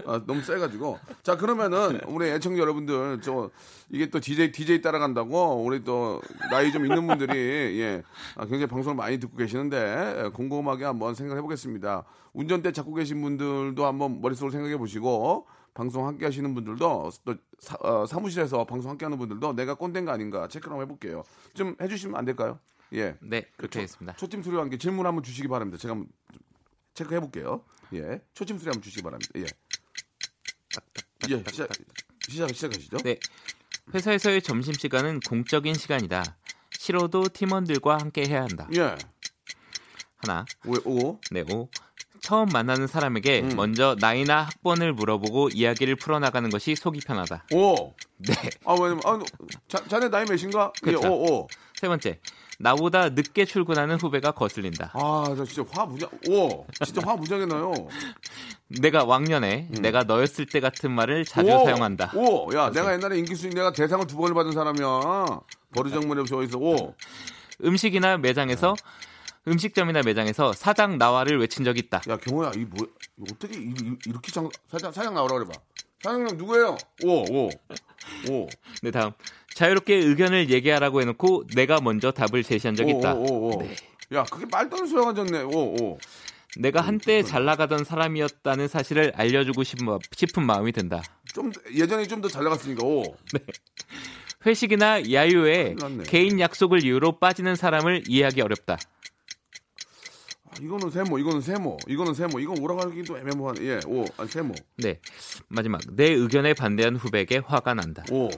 아, 0.06 0.21
너무 0.25 0.41
세가지고 0.41 0.99
자 1.23 1.38
그러면은 1.38 2.01
우리 2.08 2.27
애청자 2.30 2.60
여러분들 2.62 3.21
저 3.21 3.51
이게 3.89 4.10
또 4.10 4.19
DJ 4.19 4.51
DJ 4.51 4.82
따라간다고 4.82 5.63
우리 5.63 5.84
또 5.84 6.21
나이 6.49 6.71
좀 6.71 6.86
있는 6.86 7.06
분들이 7.06 7.80
예 7.80 8.01
아, 8.36 8.41
굉장히 8.45 8.65
방송을 8.67 8.95
많이 8.95 9.19
듣고 9.19 9.38
계시는데 9.38 10.23
예, 10.25 10.30
곰곰하게 10.30 10.86
한번 10.86 11.13
생각해 11.13 11.41
보겠습니다. 11.41 12.04
운전대 12.34 12.71
잡고 12.71 12.93
계신 12.95 13.21
분들도 13.21 13.86
한번 13.86 14.21
머릿속으로 14.21 14.51
생각해 14.51 14.77
보시고 14.77 15.45
방송 15.74 16.06
함께 16.06 16.26
하시는 16.26 16.54
분들도 16.54 17.12
또 17.24 17.36
사, 17.60 17.76
어, 17.80 18.06
사무실에서 18.06 18.66
방송 18.66 18.92
함께 18.92 19.06
하는 19.06 19.18
분들도 19.18 19.54
내가 19.54 19.76
꼰대인가 19.76 20.12
아닌가 20.14 20.48
체크를 20.48 20.74
한번 20.74 20.86
해볼게요. 20.86 21.24
좀 21.54 21.76
해주시면 21.82 22.16
안 22.16 22.26
될까요? 22.26 22.60
예. 22.94 23.16
네, 23.22 23.46
그렇게 23.56 23.80
하겠습니다. 23.80 24.16
초침 24.18 24.44
소리와 24.44 24.64
함께 24.64 24.78
질문 24.78 25.06
한번 25.06 25.24
주시기 25.24 25.48
바랍니다. 25.48 25.78
제가 25.78 25.94
한번 25.94 26.10
체크해 26.94 27.20
볼게요. 27.22 27.64
예. 27.94 28.22
초침 28.34 28.58
소리 28.58 28.68
한번 28.68 28.82
주시기 28.82 29.02
바랍니다. 29.02 29.32
예. 29.38 29.46
예, 31.30 31.44
시작, 31.50 31.70
시작, 32.28 32.50
시작하시죠. 32.54 32.98
네. 32.98 33.18
회사에서의 33.94 34.42
점심 34.42 34.74
시간은 34.74 35.20
공적인 35.22 35.74
시간이다. 35.74 36.38
싫어도 36.72 37.30
팀원들과 37.30 37.98
함께 38.00 38.28
해야 38.28 38.42
한다. 38.42 38.68
예. 38.76 38.96
하나. 40.18 40.46
오, 40.66 40.74
오. 40.90 41.20
네, 41.32 41.44
오. 41.54 41.70
처음 42.22 42.50
만나는 42.50 42.86
사람에게 42.88 43.42
음. 43.42 43.56
먼저 43.56 43.96
나이나 44.00 44.44
학번을 44.44 44.94
물어보고 44.94 45.50
이야기를 45.50 45.96
풀어나가는 45.96 46.48
것이 46.50 46.76
속이 46.76 47.00
편하다. 47.02 47.46
오. 47.54 47.94
네. 48.18 48.34
아, 48.64 48.74
왜냐면, 48.74 49.02
아, 49.06 49.20
자, 49.68 49.84
자네 49.88 50.08
나이 50.08 50.24
몇인가? 50.26 50.72
예, 50.86 50.92
그쵸. 50.92 51.08
오, 51.12 51.34
오. 51.34 51.48
세 51.76 51.88
번째. 51.88 52.20
나보다 52.60 53.10
늦게 53.10 53.46
출근하는 53.46 53.96
후배가 54.00 54.34
거슬린다. 54.34 54.92
아, 54.94 55.34
저 55.36 55.44
진짜 55.44 55.64
화 55.74 55.84
무장, 55.84 56.08
오. 56.30 56.64
진짜 56.86 57.02
화 57.04 57.16
무장해 57.16 57.48
나요. 57.48 57.74
내가 58.80 59.04
왕년에 59.04 59.70
내가 59.82 60.04
너였을 60.04 60.46
때 60.46 60.60
같은 60.60 60.92
말을 60.92 61.26
자주 61.26 61.50
음. 61.50 61.56
오, 61.56 61.66
사용한다. 61.66 62.12
오. 62.14 62.56
야, 62.56 62.70
내가 62.70 62.94
옛날에 62.94 63.18
인기수익 63.18 63.56
내가 63.56 63.72
대상을 63.74 64.06
두 64.06 64.16
번을 64.16 64.36
받은 64.36 64.52
사람이야. 64.52 65.26
버르장머리 65.74 66.20
없이 66.22 66.36
어디서, 66.36 66.60
오. 66.60 66.94
음식이나 67.64 68.18
매장에서 68.18 68.74
음 68.74 69.11
식점이나 69.58 70.01
매장에서 70.06 70.54
사장 70.54 70.97
나와를 70.97 71.39
외친 71.39 71.65
적이 71.65 71.80
있다. 71.86 72.01
야, 72.10 72.17
경호야, 72.17 72.51
이 72.56 72.60
뭐, 72.60 72.88
어떻게 73.32 73.58
이, 73.58 73.63
이- 73.63 73.97
이 74.08 74.12
렇게 74.12 74.32
장, 74.32 74.49
사장, 74.69 74.91
사장 74.91 75.13
나오라 75.15 75.36
그래봐. 75.36 75.51
사장님 76.04 76.38
누구예요? 76.38 76.77
오, 77.04 77.10
오. 77.32 77.49
오. 78.30 78.47
네, 78.82 78.91
다음. 78.91 79.12
자유롭게 79.56 79.95
의견을 79.95 80.49
얘기하라고 80.49 81.01
해놓고 81.01 81.45
내가 81.56 81.82
먼저 81.82 82.12
답을 82.12 82.43
제시한 82.43 82.75
적이 82.75 82.93
오, 82.93 82.99
있다. 82.99 83.13
오, 83.15 83.23
오, 83.25 83.58
오. 83.60 83.69
야, 84.13 84.23
그게 84.25 84.45
말도 84.51 84.77
안 84.77 84.88
소용가 84.88 85.13
졌네. 85.13 85.41
오, 85.43 85.75
오. 85.75 85.99
내가 86.58 86.82
한때 86.82 87.23
잘 87.23 87.45
나가던 87.45 87.84
사람이었다는 87.86 88.67
사실을 88.67 89.13
알려주고 89.15 89.63
싶은, 89.63 89.86
마- 89.86 89.97
마음이 90.45 90.71
든다. 90.73 91.01
좀 91.34 91.51
예전에 91.73 92.06
좀 92.08 92.21
더 92.21 92.27
잘 92.27 92.43
나갔으니까. 92.43 92.86
오. 92.86 93.04
회식이나 94.45 95.12
야유에. 95.12 95.75
개인 96.06 96.39
약속을 96.39 96.84
이유로 96.84 97.19
빠지는 97.19 97.56
사람을 97.56 98.04
이해하기 98.08 98.41
어렵다. 98.41 98.77
아, 100.52 100.56
이거는 100.62 100.90
세모, 100.90 101.18
이거는 101.20 101.42
세모, 101.42 101.78
이거는 101.88 102.14
세모. 102.14 102.40
이건 102.40 102.60
오라가기도 102.60 103.18
애매모한. 103.18 103.58
예, 103.60 103.80
오, 103.88 104.06
아니 104.18 104.30
세모. 104.30 104.54
네. 104.78 105.00
마지막. 105.48 105.82
내 105.92 106.10
의견에 106.10 106.54
반대한 106.54 106.96
후배에게 106.98 107.38
화가 107.46 107.74
난다. 107.74 108.04
오. 108.12 108.30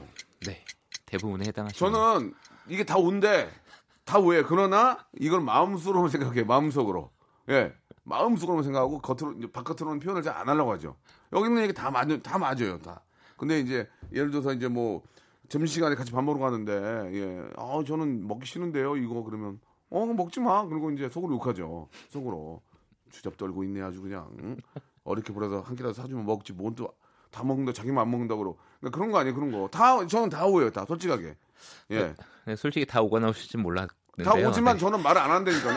네. 0.45 0.63
대부분에 1.06 1.45
해당하십니다. 1.47 1.80
저는 1.80 2.34
이게 2.67 2.84
다 2.84 2.97
온데 2.97 3.49
다 4.06 4.19
오해. 4.19 4.43
그러나 4.43 5.06
이걸 5.19 5.41
마음속으로만 5.41 6.10
생각해. 6.10 6.43
마음속으로. 6.43 7.12
예. 7.49 7.73
마음속으로만 8.04 8.63
생각하고 8.63 8.99
겉으로 8.99 9.36
바깥으로는 9.52 9.99
표현을 9.99 10.21
잘 10.23 10.36
안 10.36 10.49
하려고 10.49 10.71
하죠. 10.73 10.95
여기 11.32 11.47
있는 11.47 11.63
얘기 11.63 11.73
다 11.73 11.89
맞, 11.89 12.08
다 12.21 12.38
맞아요, 12.38 12.78
다. 12.80 13.02
근데 13.38 13.60
이제 13.60 13.88
예를 14.13 14.30
들어서 14.30 14.54
이제 14.54 14.67
뭐 14.67 15.02
점심시간에 15.49 15.95
같이 15.95 16.12
밥 16.12 16.21
먹으러 16.23 16.43
가는데 16.43 16.73
예. 17.13 17.49
아, 17.58 17.82
저는 17.86 18.28
먹기 18.28 18.45
싫은데요. 18.45 18.97
이거 18.97 19.23
그러면 19.23 19.60
어, 19.93 20.06
먹지 20.06 20.39
마. 20.39 20.65
그리고 20.65 20.89
이제 20.91 21.08
속으로 21.10 21.36
욕하죠. 21.36 21.88
속으로. 22.10 22.62
주접 23.12 23.38
떨고 23.38 23.63
있네 23.63 23.82
아주 23.82 24.01
그냥. 24.01 24.29
응? 24.41 24.58
어렵게 25.03 25.32
불어서 25.34 25.62
한 25.62 25.75
끼라도 25.75 25.93
사주면 25.93 26.25
먹지. 26.25 26.53
뭔 26.53 26.73
또 26.75 26.93
다 27.34 27.43
먹는다. 27.43 27.73
자기만 27.73 28.03
안 28.03 28.12
먹는다 28.12 28.36
그러고. 28.36 28.60
그러니까 28.79 28.95
그런 28.95 29.12
거 29.12 29.17
아니에요. 29.17 29.34
그런 29.34 29.51
거. 29.51 29.67
다 29.67 30.06
저는 30.06 30.29
다 30.29 30.45
오해요. 30.45 30.69
다 30.69 30.86
솔직하게. 30.86 31.36
예. 31.89 32.13
네, 32.45 32.56
솔직히 32.56 32.86
다 32.86 33.01
오거나 33.01 33.29
오실지 33.29 33.58
몰랐는데요. 33.58 33.97
다 34.23 34.34
오지만 34.36 34.76
네. 34.76 34.80
저는 34.80 35.02
말을 35.02 35.19
안 35.19 35.32
한다니까요. 35.32 35.76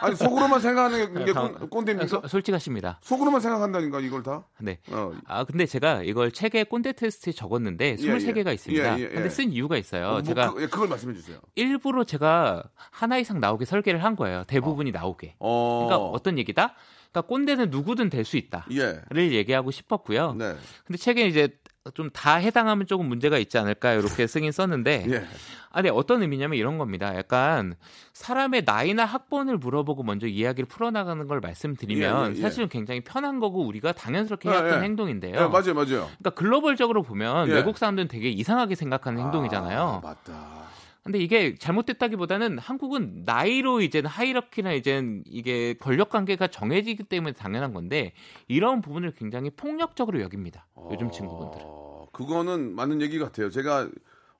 아니 0.00 0.16
속으로만 0.16 0.58
생각하는 0.60 1.24
게 1.24 1.32
다- 1.32 1.42
꼰- 1.48 1.70
꼰대입니까? 1.70 2.08
소- 2.08 2.26
솔직하십니다. 2.26 2.98
속으로만 3.02 3.40
생각한다니까 3.40 4.00
이걸 4.00 4.24
다. 4.24 4.44
네. 4.58 4.78
어. 4.90 5.12
아 5.26 5.44
근데 5.44 5.66
제가 5.66 6.02
이걸 6.02 6.32
책에 6.32 6.64
꼰대 6.64 6.92
테스트에 6.94 7.32
적었는데 7.32 7.94
23개가 7.96 8.52
있습니다. 8.52 8.98
예, 8.98 9.02
예, 9.02 9.04
예. 9.04 9.08
근데 9.08 9.28
쓴 9.30 9.52
이유가 9.52 9.76
있어요. 9.76 10.10
뭐, 10.10 10.22
제가 10.22 10.52
그, 10.54 10.62
예, 10.62 10.66
그걸 10.66 10.88
말씀해 10.88 11.14
주세요. 11.14 11.38
일부러 11.54 12.02
제가 12.02 12.64
하나 12.90 13.18
이상 13.18 13.38
나오게 13.38 13.64
설계를 13.64 14.02
한 14.02 14.16
거예요. 14.16 14.42
대부분이 14.48 14.90
나오게. 14.90 15.36
어. 15.38 15.86
그러니까 15.86 16.04
어떤 16.08 16.38
얘기다? 16.38 16.74
그러니까 17.12 17.28
꼰대는 17.28 17.70
누구든 17.70 18.10
될 18.10 18.24
수 18.24 18.36
있다. 18.36 18.66
예. 18.72 19.00
를 19.10 19.32
얘기하고 19.32 19.70
싶었고요. 19.70 20.32
네. 20.34 20.56
근데 20.84 20.98
책에 20.98 21.24
이제 21.26 21.48
좀 21.94 22.10
다 22.12 22.36
해당하면 22.36 22.86
조금 22.86 23.06
문제가 23.08 23.38
있지 23.38 23.58
않을까 23.58 23.92
이렇게 23.92 24.26
쓰긴 24.26 24.52
썼는데 24.52 25.06
예. 25.10 25.24
아, 25.70 25.82
네, 25.82 25.90
어떤 25.90 26.22
의미냐면 26.22 26.58
이런 26.58 26.78
겁니다. 26.78 27.14
약간 27.16 27.74
사람의 28.14 28.62
나이나 28.64 29.04
학번을 29.04 29.58
물어보고 29.58 30.02
먼저 30.04 30.26
이야기를 30.26 30.66
풀어나가는 30.68 31.26
걸 31.26 31.40
말씀드리면 31.40 32.26
예, 32.30 32.34
예, 32.34 32.38
예. 32.38 32.40
사실은 32.40 32.68
굉장히 32.70 33.02
편한 33.02 33.40
거고 33.40 33.66
우리가 33.66 33.92
당연스럽게 33.92 34.48
해왔던 34.48 34.72
예, 34.72 34.76
예. 34.78 34.82
행동인데요. 34.82 35.34
예, 35.34 35.40
맞아요, 35.40 35.74
맞아요. 35.74 36.08
그러니까 36.18 36.30
글로벌적으로 36.30 37.02
보면 37.02 37.48
예. 37.48 37.52
외국 37.52 37.76
사람들은 37.76 38.08
되게 38.08 38.30
이상하게 38.30 38.74
생각하는 38.74 39.22
행동이잖아요. 39.22 40.00
아, 40.02 40.06
맞다. 40.06 40.66
근데 41.06 41.20
이게 41.20 41.54
잘못됐다기보다는 41.54 42.58
한국은 42.58 43.22
나이로 43.24 43.80
이제는 43.80 44.10
하이러키나 44.10 44.72
이제는 44.72 45.22
이게 45.24 45.74
권력 45.74 46.10
관계가 46.10 46.48
정해지기 46.48 47.04
때문에 47.04 47.32
당연한 47.32 47.72
건데 47.72 48.12
이런 48.48 48.80
부분을 48.80 49.12
굉장히 49.12 49.50
폭력적으로 49.50 50.20
여깁니다. 50.20 50.66
요즘 50.90 51.12
친구분들은. 51.12 51.64
어, 51.64 52.08
그거는 52.12 52.74
맞는 52.74 53.02
얘기 53.02 53.20
같아요. 53.20 53.50
제가 53.50 53.88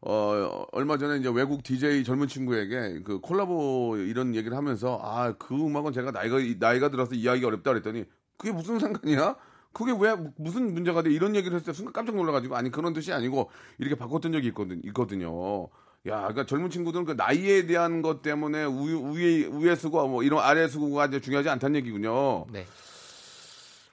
어, 0.01 0.67
얼마 0.73 0.99
전에 0.99 1.21
이제 1.21 1.31
외국 1.33 1.63
DJ 1.63 2.03
젊은 2.03 2.27
친구에게 2.27 3.01
그 3.05 3.21
콜라보 3.21 3.99
이런 3.99 4.35
얘기를 4.35 4.57
하면서 4.57 4.99
아, 5.01 5.35
그 5.39 5.55
음악은 5.55 5.93
제가 5.93 6.11
나이가 6.11 6.39
나이가 6.59 6.89
들어서 6.91 7.15
이해하기 7.15 7.45
어렵다 7.45 7.71
그랬더니 7.71 8.07
그게 8.37 8.51
무슨 8.51 8.81
상관이야? 8.81 9.37
그게 9.73 9.93
왜 9.97 10.17
무슨 10.37 10.75
문제가 10.75 11.03
돼? 11.05 11.13
이런 11.13 11.37
얘기를 11.37 11.55
했을 11.55 11.67
때 11.67 11.73
순간 11.73 11.93
깜짝 11.93 12.17
놀라가지고 12.17 12.57
아니 12.57 12.73
그런 12.73 12.93
뜻이 12.93 13.13
아니고 13.13 13.51
이렇게 13.79 13.95
바꿨던 13.95 14.33
적이 14.33 14.49
있거든, 14.49 14.83
있거든요. 14.87 15.69
야, 16.07 16.19
그러니까 16.21 16.47
젊은 16.47 16.71
친구들은 16.71 17.05
그 17.05 17.13
나이에 17.13 17.67
대한 17.67 18.01
것 18.03 18.23
때문에 18.23 18.65
우, 18.65 19.13
위에 19.17 19.47
위에 19.47 19.75
쓰고 19.75 20.07
뭐 20.09 20.23
이런 20.23 20.41
아래 20.41 20.69
쓰고가 20.69 21.07
이제 21.07 21.21
중요하지 21.21 21.49
않다는 21.49 21.77
얘기군요. 21.77 22.47
네. 22.53 22.65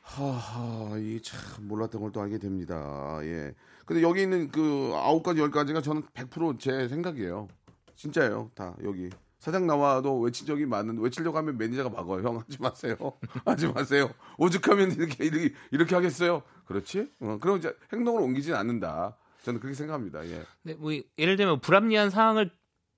하하, 0.01 0.95
이참 0.97 1.39
몰랐던 1.67 2.01
걸 2.01 2.11
또 2.11 2.21
알게 2.21 2.37
됩니다. 2.37 3.19
예. 3.23 3.53
근데 3.85 4.01
여기 4.03 4.21
있는 4.21 4.49
그 4.51 4.91
아홉 4.93 5.23
가지 5.23 5.39
열 5.41 5.49
가지가 5.49 5.81
저는 5.81 6.03
100%제 6.13 6.87
생각이에요. 6.87 7.47
진짜예요. 7.95 8.51
다 8.53 8.75
여기 8.83 9.09
사장 9.39 9.65
나와도 9.65 10.19
외친 10.19 10.45
적이 10.45 10.67
많은 10.67 10.99
외치려고 10.99 11.37
하면 11.39 11.57
매니저가 11.57 11.89
막어요. 11.89 12.25
형 12.27 12.37
하지 12.37 12.57
마세요. 12.61 12.95
하지 13.43 13.67
마세요. 13.67 14.09
오죽하면 14.37 14.91
이렇게 14.91 15.25
이렇게, 15.25 15.53
이렇게 15.71 15.95
하겠어요. 15.95 16.43
그렇지? 16.65 17.09
어, 17.19 17.37
그럼 17.41 17.57
이제 17.57 17.75
행동을 17.91 18.21
옮기진 18.21 18.53
않는다. 18.53 19.17
저는 19.43 19.59
그렇게 19.59 19.75
생각합니다. 19.75 20.25
예. 20.27 20.43
네, 20.63 20.73
뭐 20.73 20.91
예를 21.17 21.35
들면 21.35 21.59
불합리한 21.59 22.09
상황을 22.09 22.49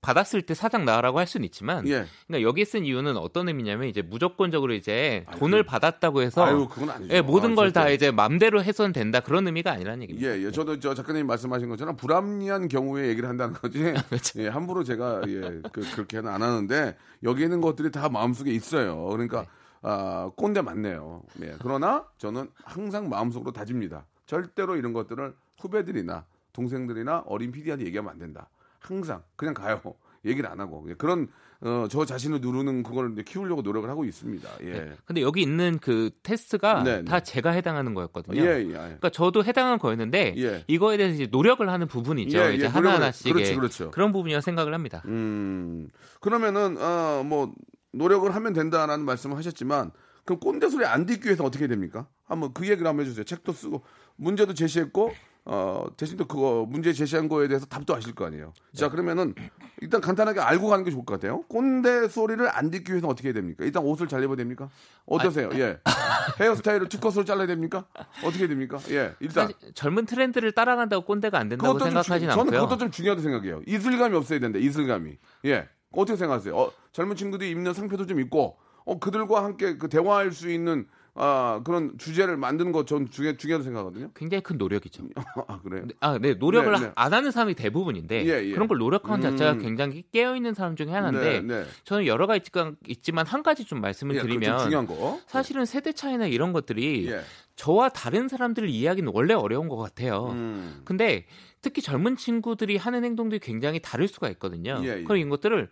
받았을 0.02 0.42
때 0.42 0.54
사장 0.54 0.84
나오라고 0.84 1.18
할 1.18 1.26
수는 1.26 1.44
있지만 1.46 1.84
예. 1.88 2.06
그러니까 2.28 2.48
여기에 2.48 2.64
쓴 2.64 2.84
이유는 2.84 3.16
어떤 3.16 3.48
의미냐면 3.48 3.88
이제 3.88 4.02
무조건적으로 4.02 4.72
이제 4.74 5.24
아유, 5.26 5.38
돈을 5.40 5.64
그- 5.64 5.66
받았다고 5.68 6.22
해서 6.22 6.44
아니죠. 6.44 7.08
예, 7.10 7.20
모든 7.22 7.52
아, 7.52 7.54
걸다 7.56 7.80
절대. 7.80 7.94
이제 7.94 8.10
맘대로 8.12 8.62
해서는 8.62 8.92
된다 8.92 9.18
그런 9.18 9.46
의미가 9.48 9.72
아니라는 9.72 10.02
얘기입니다. 10.02 10.28
예, 10.30 10.44
예. 10.44 10.50
저도 10.52 10.78
저 10.78 10.94
작가님 10.94 11.26
말씀하신 11.26 11.68
것처럼 11.68 11.96
불합리한 11.96 12.68
경우에 12.68 13.08
얘기를 13.08 13.28
한다는 13.28 13.54
거지. 13.54 13.80
그렇죠. 14.08 14.40
예, 14.40 14.46
함부로 14.48 14.84
제가 14.84 15.22
예, 15.26 15.40
그, 15.72 15.80
그렇게는 15.94 16.28
안 16.30 16.40
하는데 16.40 16.96
여기 17.24 17.42
있는 17.42 17.60
것들이 17.60 17.90
다 17.90 18.08
마음속에 18.08 18.52
있어요. 18.52 19.06
그러니까 19.06 19.40
네. 19.42 19.48
아, 19.82 20.30
꼰대 20.36 20.62
맞네요. 20.62 21.22
예. 21.42 21.56
그러나 21.60 22.04
저는 22.18 22.48
항상 22.64 23.08
마음속으로 23.08 23.50
다집니다. 23.52 24.06
절대로 24.26 24.76
이런 24.76 24.92
것들을 24.92 25.34
후배들이나 25.58 26.24
동생들이나 26.56 27.24
어린 27.26 27.52
PD한테 27.52 27.84
얘기하면 27.86 28.10
안 28.10 28.18
된다. 28.18 28.48
항상 28.80 29.22
그냥 29.36 29.54
가요. 29.54 29.80
얘기를 30.24 30.50
안 30.50 30.58
하고 30.58 30.84
예, 30.88 30.94
그런 30.94 31.28
어, 31.60 31.86
저 31.88 32.04
자신을 32.04 32.40
누르는 32.40 32.82
그걸 32.82 33.12
이제 33.12 33.22
키우려고 33.22 33.62
노력을 33.62 33.88
하고 33.88 34.04
있습니다. 34.04 34.48
예. 34.62 34.64
네. 34.72 34.92
근데 35.04 35.22
여기 35.22 35.40
있는 35.40 35.78
그 35.80 36.10
테스트가 36.22 36.82
네, 36.82 36.96
네. 36.98 37.04
다 37.04 37.20
제가 37.20 37.50
해당하는 37.50 37.94
거였거든요. 37.94 38.42
예, 38.42 38.58
예. 38.60 38.72
그러니까 38.72 39.08
저도 39.10 39.44
해당한 39.44 39.78
거였는데 39.78 40.34
예. 40.36 40.64
이거에 40.66 40.96
대해서 40.96 41.14
이제 41.14 41.28
노력을 41.30 41.66
하는 41.68 41.86
부분이죠. 41.86 42.38
예, 42.38 42.50
예, 42.50 42.54
이제 42.54 42.66
노력을- 42.68 42.72
하나 42.74 42.94
하나씩 42.94 43.32
그렇죠, 43.32 43.54
그렇죠. 43.54 43.90
그런 43.92 44.12
부분이라 44.12 44.40
생각을 44.40 44.74
합니다. 44.74 45.02
음, 45.06 45.88
그러면은, 46.20 46.76
어, 46.78 47.22
뭐, 47.24 47.52
노력을 47.92 48.28
하면 48.34 48.52
된다라는 48.52 49.04
말씀을 49.04 49.36
하셨지만, 49.36 49.92
그럼 50.24 50.40
꼰대 50.40 50.68
소리 50.68 50.84
안 50.84 51.06
듣기 51.06 51.26
위해서 51.26 51.44
어떻게 51.44 51.68
됩니까? 51.68 52.08
한번 52.24 52.52
그 52.52 52.64
얘기를 52.68 52.86
한번 52.86 53.04
해주세요. 53.06 53.24
책도 53.24 53.52
쓰고, 53.52 53.82
문제도 54.16 54.52
제시했고, 54.52 55.14
어, 55.48 55.86
대신 55.96 56.16
또 56.16 56.26
그거, 56.26 56.66
문제 56.68 56.92
제시한 56.92 57.28
거에 57.28 57.46
대해서 57.46 57.66
답도 57.66 57.94
아실 57.94 58.16
거 58.16 58.26
아니에요. 58.26 58.52
자, 58.74 58.88
그러면은, 58.88 59.32
일단 59.80 60.00
간단하게 60.00 60.40
알고 60.40 60.66
가는 60.66 60.84
게 60.84 60.90
좋을 60.90 61.04
것 61.04 61.14
같아요. 61.14 61.42
꼰대 61.42 62.08
소리를 62.08 62.44
안 62.50 62.70
듣기 62.72 62.90
위해서 62.92 63.06
어떻게 63.06 63.28
해야 63.28 63.34
됩니까? 63.34 63.64
일단 63.64 63.84
옷을 63.84 64.08
잘 64.08 64.24
입어야 64.24 64.34
됩니까? 64.36 64.68
어떠세요? 65.06 65.48
예. 65.54 65.78
헤어스타일을 66.40 66.88
투컷으로 66.88 67.24
잘라야 67.24 67.46
됩니까? 67.46 67.86
어떻게 68.24 68.48
됩니까? 68.48 68.78
예. 68.90 69.14
일단. 69.20 69.52
젊은 69.74 70.04
트렌드를 70.04 70.50
따라간다고 70.50 71.04
꼰대가 71.04 71.38
안 71.38 71.48
된다고 71.48 71.78
좀 71.78 71.88
생각하진 71.90 72.28
중- 72.28 72.34
저는 72.36 72.40
않고요. 72.52 72.60
그것도 72.62 72.78
좀 72.78 72.90
중요하다고 72.90 73.22
생각해요. 73.22 73.62
이슬감이 73.68 74.16
없어야 74.16 74.40
된다. 74.40 74.58
이슬감이. 74.58 75.16
예. 75.44 75.68
어떻게 75.92 76.16
생각하세요? 76.16 76.56
어, 76.56 76.72
젊은 76.90 77.14
친구들이 77.14 77.50
입는 77.50 77.72
상표도 77.72 78.06
좀 78.06 78.18
있고, 78.18 78.58
어, 78.84 78.98
그들과 78.98 79.44
함께 79.44 79.76
그 79.78 79.88
대화할 79.88 80.32
수 80.32 80.50
있는 80.50 80.88
아, 81.18 81.60
그런 81.64 81.96
주제를 81.98 82.36
만드는 82.36 82.72
것 82.72 82.84
전 82.86 83.08
중요 83.10 83.36
중요하다고 83.36 83.64
생각하거든요. 83.64 84.10
굉장히 84.14 84.42
큰 84.42 84.58
노력이죠. 84.58 85.04
아, 85.48 85.60
그래요? 85.62 85.86
아, 86.00 86.18
네, 86.18 86.34
노력을 86.34 86.70
네, 86.72 86.78
네. 86.80 86.92
안 86.94 87.12
하는 87.14 87.30
사람이 87.30 87.54
대부분인데 87.54 88.26
예, 88.26 88.44
예. 88.48 88.52
그런 88.52 88.68
걸 88.68 88.78
노력하는 88.78 89.18
음. 89.26 89.30
자체가 89.36 89.58
굉장히 89.58 90.04
깨어 90.12 90.36
있는 90.36 90.54
사람 90.54 90.76
중에 90.76 90.88
하나인데 90.90 91.40
네, 91.40 91.60
네. 91.60 91.64
저는 91.84 92.06
여러 92.06 92.26
가지 92.26 92.42
있- 92.48 92.90
있지만 92.98 93.26
한 93.26 93.42
가지 93.42 93.64
좀 93.64 93.80
말씀을 93.80 94.16
예, 94.16 94.20
드리면 94.20 94.58
중요한 94.58 94.86
거. 94.86 95.18
사실은 95.26 95.64
세대 95.64 95.92
차이나 95.92 96.26
이런 96.26 96.52
것들이 96.52 97.08
예. 97.10 97.20
저와 97.56 97.88
다른 97.88 98.28
사람들을 98.28 98.68
이해하기는 98.68 99.10
원래 99.14 99.32
어려운 99.34 99.68
것 99.68 99.76
같아요. 99.76 100.28
음. 100.32 100.82
근데 100.84 101.24
특히 101.62 101.80
젊은 101.82 102.16
친구들이 102.16 102.76
하는 102.76 103.02
행동들이 103.04 103.40
굉장히 103.40 103.80
다를 103.80 104.06
수가 104.06 104.28
있거든요. 104.30 104.78
예, 104.84 104.98
예. 104.98 105.02
그럼 105.04 105.16
이런 105.16 105.30
것들을 105.30 105.68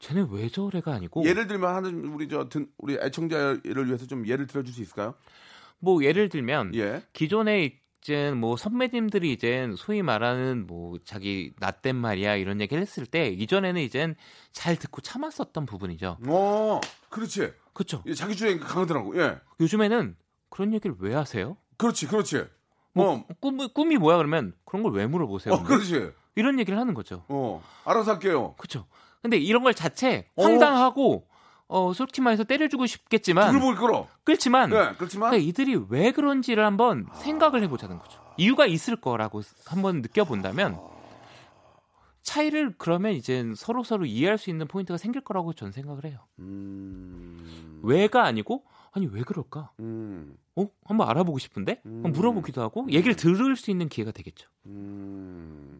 쟤네 0.00 0.26
왜 0.30 0.48
저래가 0.48 0.92
아니고 0.94 1.24
예를 1.24 1.46
들면 1.46 1.74
하는 1.74 2.04
우리 2.06 2.28
저 2.28 2.48
든- 2.48 2.70
우리 2.78 2.94
애청자를 3.00 3.86
위해서 3.86 4.06
좀 4.06 4.26
예를 4.26 4.46
들어 4.46 4.62
줄 4.62 4.72
수 4.74 4.82
있을까요? 4.82 5.14
뭐 5.80 6.02
예를 6.04 6.28
들면 6.28 6.74
예. 6.74 7.02
기존에 7.12 7.78
이제 8.02 8.30
뭐 8.32 8.56
선배님들이 8.56 9.32
이제 9.32 9.68
소위 9.76 10.02
말하는 10.02 10.66
뭐 10.66 10.98
자기 11.04 11.52
나댄 11.58 11.96
말이야 11.96 12.36
이런 12.36 12.60
얘기를 12.60 12.80
했을 12.80 13.06
때 13.06 13.28
이전에는 13.28 13.80
이젠 13.82 14.14
잘 14.52 14.76
듣고 14.76 15.00
참았었던 15.00 15.66
부분이죠. 15.66 16.18
어, 16.26 16.80
그렇지. 17.10 17.52
그렇죠. 17.72 18.02
예, 18.06 18.14
자기 18.14 18.34
주장이 18.36 18.58
강하더라고. 18.60 19.20
예. 19.20 19.38
요즘에는 19.60 20.16
그런 20.48 20.72
얘기를 20.74 20.96
왜 21.00 21.14
하세요? 21.14 21.56
그렇지, 21.76 22.06
그렇지. 22.06 22.44
뭐 22.92 23.14
어, 23.16 23.26
꿈이, 23.40 23.68
꿈이 23.72 23.96
뭐야 23.98 24.16
그러면 24.16 24.54
그런 24.64 24.82
걸 24.82 24.92
왜 24.94 25.06
물어보세요? 25.06 25.54
어, 25.54 25.62
그렇지. 25.62 26.10
이런 26.36 26.58
얘기를 26.58 26.78
하는 26.78 26.94
거죠. 26.94 27.24
어, 27.28 27.62
알아서 27.84 28.12
할게요. 28.12 28.54
그렇죠. 28.58 28.86
근데 29.22 29.36
이런 29.36 29.62
걸 29.62 29.74
자체 29.74 30.28
어. 30.36 30.42
황당하고 30.44 31.26
어 31.66 31.92
솔직히 31.92 32.22
말해서 32.22 32.44
때려주고 32.44 32.86
싶겠지만 32.86 33.58
보기 33.58 33.76
끌어. 33.76 34.08
끌지만 34.24 34.70
예, 34.72 34.94
그렇지만 34.96 35.30
그러니까 35.30 35.48
이들이 35.48 35.84
왜 35.90 36.12
그런지를 36.12 36.64
한번 36.64 37.06
생각을 37.14 37.62
해보자는 37.62 37.98
거죠. 37.98 38.20
이유가 38.38 38.66
있을 38.66 38.96
거라고 38.96 39.42
한번 39.66 40.00
느껴본다면 40.00 40.78
차이를 42.22 42.74
그러면 42.78 43.12
이제 43.12 43.52
서로 43.56 43.82
서로 43.84 44.04
이해할 44.06 44.38
수 44.38 44.50
있는 44.50 44.66
포인트가 44.66 44.96
생길 44.98 45.22
거라고 45.22 45.52
저는 45.52 45.72
생각을 45.72 46.04
해요. 46.04 46.20
음. 46.38 47.80
왜가 47.82 48.24
아니고 48.24 48.64
아니 48.92 49.06
왜 49.06 49.22
그럴까? 49.22 49.72
음. 49.80 50.36
어 50.56 50.68
한번 50.84 51.08
알아보고 51.08 51.38
싶은데 51.38 51.80
음. 51.86 51.96
한번 51.96 52.12
물어보기도 52.12 52.60
하고 52.62 52.86
얘기를 52.90 53.14
들을 53.14 53.56
수 53.56 53.70
있는 53.70 53.88
기회가 53.88 54.10
되겠죠. 54.10 54.48
음, 54.66 55.77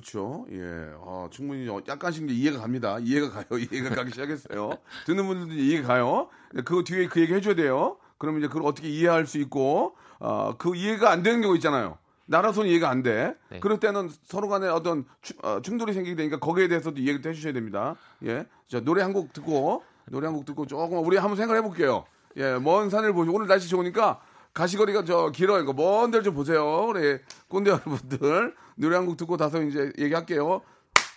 그렇죠. 0.00 0.46
예, 0.52 0.90
아, 1.06 1.28
충분히 1.30 1.66
어, 1.68 1.80
약간씩 1.88 2.30
이해가 2.30 2.60
갑니다. 2.60 2.98
이해가 3.00 3.30
가요. 3.30 3.44
이해가 3.72 3.94
가기 3.94 4.10
시작했어요. 4.10 4.72
듣는 5.06 5.26
분들도 5.26 5.54
이해가 5.54 5.88
가요. 5.88 6.28
그 6.66 6.84
뒤에 6.84 7.06
그 7.08 7.20
얘기 7.20 7.32
해줘야 7.32 7.54
돼요. 7.54 7.96
그러면 8.18 8.40
이제 8.40 8.48
그걸 8.48 8.64
어떻게 8.64 8.88
이해할 8.88 9.26
수 9.26 9.38
있고, 9.38 9.94
아, 10.20 10.54
그 10.58 10.76
이해가 10.76 11.10
안 11.10 11.22
되는 11.22 11.40
경우 11.40 11.54
있잖아요. 11.56 11.96
나라서는 12.26 12.68
이해가 12.70 12.90
안 12.90 13.02
돼. 13.02 13.34
네. 13.50 13.60
그럴 13.60 13.78
때는 13.80 14.10
서로 14.24 14.48
간에 14.48 14.66
어떤 14.68 15.06
추- 15.22 15.34
어, 15.42 15.60
충돌이 15.62 15.92
생기게 15.94 16.16
되니까 16.16 16.38
거기에 16.40 16.68
대해서도 16.68 17.00
이해를 17.00 17.24
해주셔야 17.24 17.52
됩니다. 17.54 17.94
예. 18.24 18.44
자, 18.68 18.80
노래 18.80 19.00
한 19.02 19.12
곡 19.14 19.32
듣고, 19.32 19.82
노래 20.10 20.26
한 20.26 20.34
곡 20.34 20.44
듣고 20.44 20.66
조금 20.66 20.98
우리 21.06 21.16
한번 21.16 21.36
생각해 21.36 21.62
볼게요. 21.62 22.04
예, 22.36 22.58
먼 22.58 22.90
산을 22.90 23.12
보시고, 23.14 23.34
오늘 23.36 23.46
날씨 23.46 23.68
좋으니까 23.68 24.20
가시거리가 24.56 25.04
저 25.04 25.30
길어요. 25.30 25.66
그먼 25.66 26.10
데를 26.10 26.24
좀 26.24 26.34
보세요. 26.34 26.86
우리 26.88 27.18
꼰대 27.48 27.70
여러분들. 27.70 28.54
노래 28.76 28.96
한 28.96 29.04
곡 29.06 29.18
듣고 29.18 29.36
다서 29.36 29.62
이제 29.62 29.92
얘기할게요. 29.98 30.62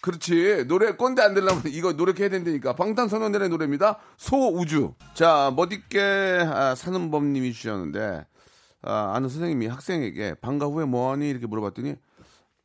그렇지. 0.01 0.65
노래 0.67 0.91
꼰대 0.95 1.21
안 1.21 1.33
되려면 1.33 1.61
이거 1.67 1.93
노력해야 1.93 2.27
된다니까. 2.29 2.75
방탄소년단의 2.75 3.47
노래입니다. 3.49 3.97
소우주. 4.17 4.93
자, 5.13 5.53
멋있게 5.55 6.45
아, 6.51 6.75
사는 6.75 7.09
법 7.11 7.23
님이 7.23 7.53
주셨는데 7.53 8.25
아, 8.81 9.13
아는 9.15 9.29
선생님이 9.29 9.67
학생에게 9.67 10.35
방과 10.41 10.65
후에 10.65 10.83
뭐하니 10.85 11.29
이렇게 11.29 11.47
물어봤더니 11.47 11.95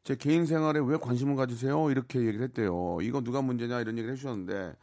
제 0.02 0.16
개인 0.16 0.44
생활에 0.44 0.80
왜 0.84 0.96
관심을 0.96 1.36
가지세요? 1.36 1.88
이렇게 1.90 2.18
얘기를 2.18 2.42
했대요. 2.42 2.98
이거 3.00 3.20
누가 3.20 3.40
문제냐 3.42 3.80
이런 3.80 3.96
얘기를 3.96 4.12
해주셨는데 4.14 4.74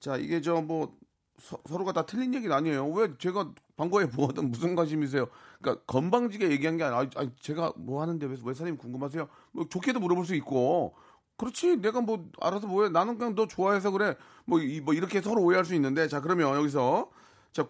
자 0.00 0.16
이게 0.16 0.40
저 0.40 0.60
뭐 0.62 0.92
서 1.38 1.58
로가 1.68 1.92
다 1.92 2.06
틀린 2.06 2.32
얘기는 2.34 2.54
아니에요. 2.54 2.88
왜 2.90 3.08
제가 3.18 3.50
방과에 3.76 4.06
뭐하든 4.06 4.50
무슨 4.50 4.74
관심이세요? 4.74 5.26
그러니까 5.60 5.84
건방지게 5.86 6.50
얘기한 6.50 6.76
게 6.76 6.84
아니라 6.84 7.08
아니, 7.16 7.30
제가 7.40 7.72
뭐 7.76 8.00
하는데 8.02 8.24
왜, 8.26 8.32
왜 8.32 8.36
선생님 8.54 8.78
궁금하세요? 8.78 9.28
뭐 9.52 9.66
좋게도 9.68 10.00
물어볼 10.00 10.24
수 10.24 10.34
있고 10.34 10.94
그렇지 11.36 11.76
내가 11.76 12.00
뭐 12.00 12.26
알아서 12.40 12.66
뭐해 12.66 12.88
나는 12.88 13.18
그냥 13.18 13.34
너 13.34 13.46
좋아해서 13.46 13.90
그래 13.90 14.16
뭐, 14.46 14.60
이, 14.60 14.80
뭐 14.80 14.94
이렇게 14.94 15.20
서로 15.20 15.42
오해할 15.42 15.64
수 15.66 15.74
있는데 15.74 16.08
자 16.08 16.20
그러면 16.22 16.54
여기서 16.56 17.10
자 17.52 17.64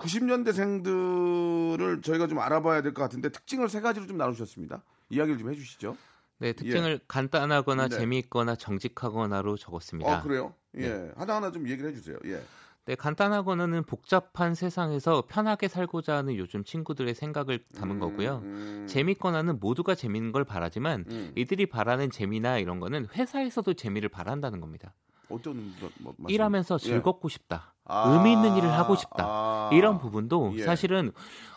90년대생들을 0.87 2.03
저희가 2.03 2.27
좀 2.27 2.39
알아봐야 2.39 2.83
될 2.83 2.93
것 2.95 3.03
같은데 3.03 3.29
특징을 3.29 3.69
세 3.69 3.81
가지로 3.81 4.07
좀 4.07 4.17
나누셨습니다. 4.17 4.83
이야기를 5.11 5.39
좀 5.39 5.51
해주시죠. 5.51 5.97
네 6.39 6.53
특징을 6.53 7.01
간단하거나 7.09 7.89
네. 7.89 7.97
재미있거나 7.99 8.57
정직하거나로 8.57 9.57
적었습니다. 9.57 10.19
아 10.19 10.23
그래요? 10.23 10.55
예 10.79 11.11
하나 11.17 11.37
하나 11.37 11.51
좀 11.51 11.69
얘기를 11.69 11.91
해주세요. 11.91 12.19
예. 12.27 12.43
네, 12.87 12.95
간단하거나는 12.95 13.83
복잡한 13.83 14.55
세상에서 14.55 15.25
편하게 15.29 15.67
살고자 15.67 16.19
하는 16.19 16.37
요즘 16.37 16.63
친구들의 16.63 17.15
생각을 17.17 17.65
담은 17.77 17.99
거고요. 17.99 18.43
음, 18.45 18.87
재밌거나는 18.89 19.59
모두가 19.59 19.97
재밌는 19.97 20.31
걸 20.31 20.45
바라지만 20.45 21.05
음. 21.11 21.33
이들이 21.37 21.67
바라는 21.67 22.11
재미나 22.13 22.59
이런 22.59 22.79
거는 22.79 23.09
회사에서도 23.13 23.75
재미를 23.75 24.09
바란다는 24.09 24.61
겁니다. 24.61 24.95
어떤 25.29 25.57
뭐, 25.81 25.91
뭐, 25.99 26.15
말씀- 26.17 26.33
일하면서 26.33 26.77
예. 26.77 26.79
즐겁고 26.87 27.29
싶다. 27.29 27.75
아, 27.87 28.09
의미 28.11 28.33
있는 28.33 28.57
일을 28.57 28.71
하고 28.73 28.95
싶다. 28.95 29.25
아, 29.27 29.71
이런 29.73 29.99
부분도 29.99 30.53
예. 30.57 30.63
사실은 30.63 31.11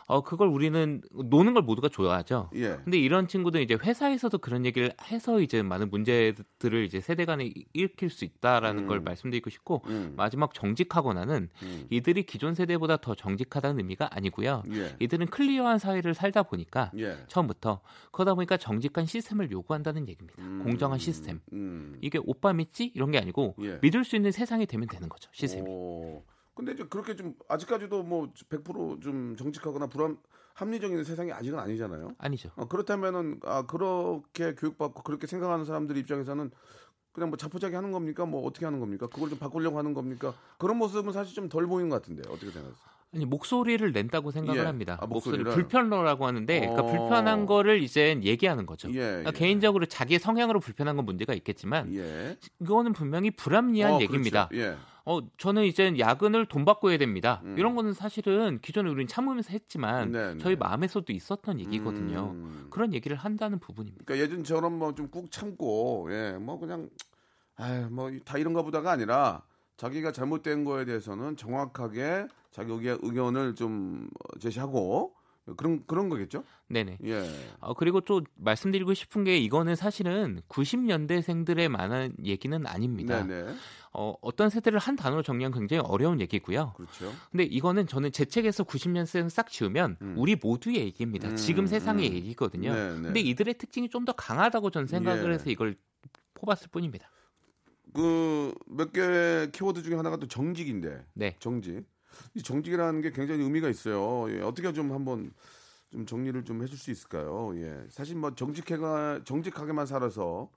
어 0.09 0.21
그걸 0.23 0.47
우리는 0.47 1.03
노는 1.11 1.53
걸 1.53 1.61
모두가 1.61 1.87
좋아하죠. 1.87 2.49
예. 2.55 2.77
근데 2.83 2.97
이런 2.97 3.27
친구들 3.27 3.61
이제 3.61 3.75
회사에서도 3.75 4.35
그런 4.39 4.65
얘기를 4.65 4.91
해서 5.03 5.39
이제 5.39 5.61
많은 5.61 5.91
문제들을 5.91 6.83
이제 6.83 6.99
세대 6.99 7.25
간에 7.25 7.53
일으킬 7.73 8.09
수 8.09 8.25
있다라는 8.25 8.83
음. 8.83 8.87
걸 8.87 9.01
말씀드리고 9.01 9.51
싶고 9.51 9.83
음. 9.85 10.15
마지막 10.17 10.55
정직하거나는 10.55 11.49
음. 11.61 11.87
이들이 11.91 12.23
기존 12.23 12.55
세대보다 12.55 12.97
더 12.97 13.13
정직하다는 13.13 13.77
의미가 13.77 14.09
아니고요. 14.11 14.63
예. 14.71 14.95
이들은 14.99 15.27
클리어한 15.27 15.77
사회를 15.77 16.15
살다 16.15 16.41
보니까 16.41 16.89
예. 16.97 17.15
처음부터 17.27 17.81
그러다 18.11 18.33
보니까 18.33 18.57
정직한 18.57 19.05
시스템을 19.05 19.51
요구한다는 19.51 20.09
얘기입니다. 20.09 20.41
음. 20.41 20.63
공정한 20.63 20.97
시스템. 20.97 21.39
음. 21.53 21.99
이게 22.01 22.19
오빠 22.25 22.51
믿지 22.51 22.91
이런 22.95 23.11
게 23.11 23.19
아니고 23.19 23.53
예. 23.61 23.77
믿을 23.83 24.03
수 24.03 24.15
있는 24.15 24.31
세상이 24.31 24.65
되면 24.65 24.87
되는 24.87 25.07
거죠. 25.07 25.29
시스템이. 25.33 25.69
오. 25.69 26.23
근데 26.59 26.73
이제 26.73 26.83
그렇게 26.83 27.15
좀 27.15 27.35
아직까지도 27.47 28.03
뭐 28.03 28.33
100%좀 28.49 29.37
정직하거나 29.37 29.87
불합 29.87 30.17
합리적인 30.55 31.05
세상이 31.05 31.31
아직은 31.31 31.57
아니잖아요. 31.57 32.15
아니죠. 32.17 32.51
어, 32.57 32.67
그렇다면은 32.67 33.39
아 33.45 33.65
그렇게 33.65 34.55
교육받고 34.55 35.03
그렇게 35.03 35.25
생각하는 35.25 35.63
사람들 35.63 35.95
입장에서는 35.95 36.51
그냥 37.13 37.29
뭐 37.29 37.37
자포자기 37.37 37.75
하는 37.75 37.93
겁니까? 37.93 38.25
뭐 38.25 38.45
어떻게 38.45 38.65
하는 38.65 38.81
겁니까? 38.81 39.07
그걸 39.07 39.29
좀 39.29 39.39
바꾸려고 39.39 39.77
하는 39.77 39.93
겁니까? 39.93 40.33
그런 40.57 40.75
모습은 40.77 41.13
사실 41.13 41.33
좀 41.33 41.47
덜 41.47 41.65
보이는 41.65 41.89
것 41.89 42.01
같은데 42.01 42.23
어떻게 42.27 42.51
생각하세요? 42.51 42.89
아니 43.15 43.25
목소리를 43.25 43.91
낸다고 43.93 44.31
생각을 44.31 44.61
예. 44.61 44.65
합니다. 44.65 44.97
아, 44.99 45.07
목소리 45.07 45.37
목소리를? 45.37 45.51
불편러라고 45.53 46.27
하는데 46.27 46.59
그러니까 46.59 46.83
어. 46.83 46.85
불편한 46.85 47.45
거를 47.45 47.81
이제 47.81 48.19
얘기하는 48.21 48.65
거죠. 48.65 48.89
예, 48.89 48.99
그러니까 48.99 49.31
예. 49.33 49.39
개인적으로 49.39 49.85
자기의 49.85 50.19
성향으로 50.19 50.59
불편한 50.59 50.97
건 50.97 51.05
문제가 51.05 51.33
있겠지만 51.33 51.95
예. 51.95 52.37
이거는 52.59 52.91
분명히 52.91 53.31
불합리한 53.31 53.93
어, 53.93 54.01
얘기입니다. 54.01 54.49
그렇죠. 54.49 54.77
예. 55.07 55.11
어 55.11 55.21
저는 55.37 55.63
이제 55.65 55.93
야근을 55.97 56.45
돈 56.47 56.65
받고 56.65 56.89
해야 56.91 56.97
됩니다. 56.97 57.41
음. 57.45 57.55
이런 57.57 57.75
거는 57.75 57.93
사실은 57.93 58.59
기존에 58.61 58.89
우리는 58.89 59.07
참으면서 59.07 59.49
했지만 59.51 60.11
네, 60.11 60.33
네. 60.33 60.37
저희 60.39 60.55
마음에서도 60.55 61.11
있었던 61.11 61.59
얘기거든요. 61.61 62.31
음. 62.35 62.67
그런 62.69 62.93
얘기를 62.93 63.17
한다는 63.17 63.59
부분입니다. 63.59 64.03
그러니까 64.05 64.23
예전처럼 64.25 64.77
뭐 64.77 64.93
좀 64.93 65.09
꾹 65.09 65.31
참고 65.31 66.07
예, 66.11 66.37
뭐 66.39 66.59
그냥 66.59 66.89
아유, 67.55 67.87
뭐다 67.89 68.37
이런가 68.37 68.61
보다가 68.61 68.91
아니라 68.91 69.41
자기가 69.77 70.11
잘못된 70.11 70.65
거에 70.65 70.85
대해서는 70.85 71.35
정확하게 71.37 72.27
자기 72.51 72.71
의견- 72.73 72.99
의견을 73.01 73.55
좀 73.55 74.09
제시하고 74.39 75.13
그런 75.55 75.85
그런 75.85 76.09
거겠죠? 76.09 76.43
네네. 76.67 76.97
예. 77.05 77.29
어, 77.59 77.73
그리고 77.73 78.01
또 78.01 78.21
말씀드리고 78.35 78.93
싶은 78.93 79.23
게 79.23 79.37
이거는 79.37 79.75
사실은 79.75 80.41
90년대생들에 80.49 81.69
만한 81.69 82.13
얘기는 82.23 82.65
아닙니다. 82.67 83.23
네, 83.25 83.43
네. 83.43 83.55
어, 83.91 84.13
어떤 84.21 84.49
세대를 84.49 84.77
한 84.79 84.95
단어로 84.95 85.23
정리하면 85.23 85.57
굉장히 85.57 85.81
어려운 85.87 86.19
얘기고요. 86.21 86.73
그렇죠. 86.75 87.11
근데 87.31 87.43
이거는 87.43 87.87
저는 87.87 88.11
제 88.11 88.25
책에서 88.25 88.63
90년생 88.63 89.29
싹 89.29 89.49
지우면 89.49 89.97
음. 90.01 90.15
우리 90.17 90.35
모두의 90.35 90.77
얘기입니다. 90.77 91.29
음, 91.29 91.35
지금 91.35 91.65
세상의 91.67 92.09
음. 92.09 92.13
얘기거든요. 92.15 92.73
네, 92.73 92.89
네. 92.95 93.01
근데 93.01 93.19
이들의 93.21 93.53
특징이 93.55 93.87
좀 93.89 93.99
더 94.05 94.13
강하다고 94.13 94.71
저는 94.71 94.87
생각을 94.87 95.29
예. 95.29 95.33
해서 95.33 95.49
이걸 95.49 95.75
뽑았을 96.33 96.69
뿐입니다. 96.71 97.11
그 97.93 98.53
몇개 98.65 99.49
키워드 99.51 99.83
중에 99.83 99.95
하나가 99.95 100.17
또 100.17 100.27
정직인데 100.27 101.05
네. 101.13 101.35
정직. 101.39 101.83
이 102.35 102.41
정직이라는 102.41 103.01
게 103.01 103.11
굉장히 103.11 103.43
의미가 103.43 103.69
있어요. 103.69 104.31
예, 104.31 104.41
어떻게 104.41 104.71
좀 104.73 104.91
한번 104.91 105.31
좀 105.91 106.05
정리를 106.05 106.43
좀 106.45 106.61
해줄 106.61 106.77
수 106.77 106.91
있을까요? 106.91 107.51
예, 107.55 107.85
사실 107.89 108.15
뭐 108.15 108.33
정직해가 108.35 109.21
정직하게만 109.25 109.85
살아서 109.85 110.49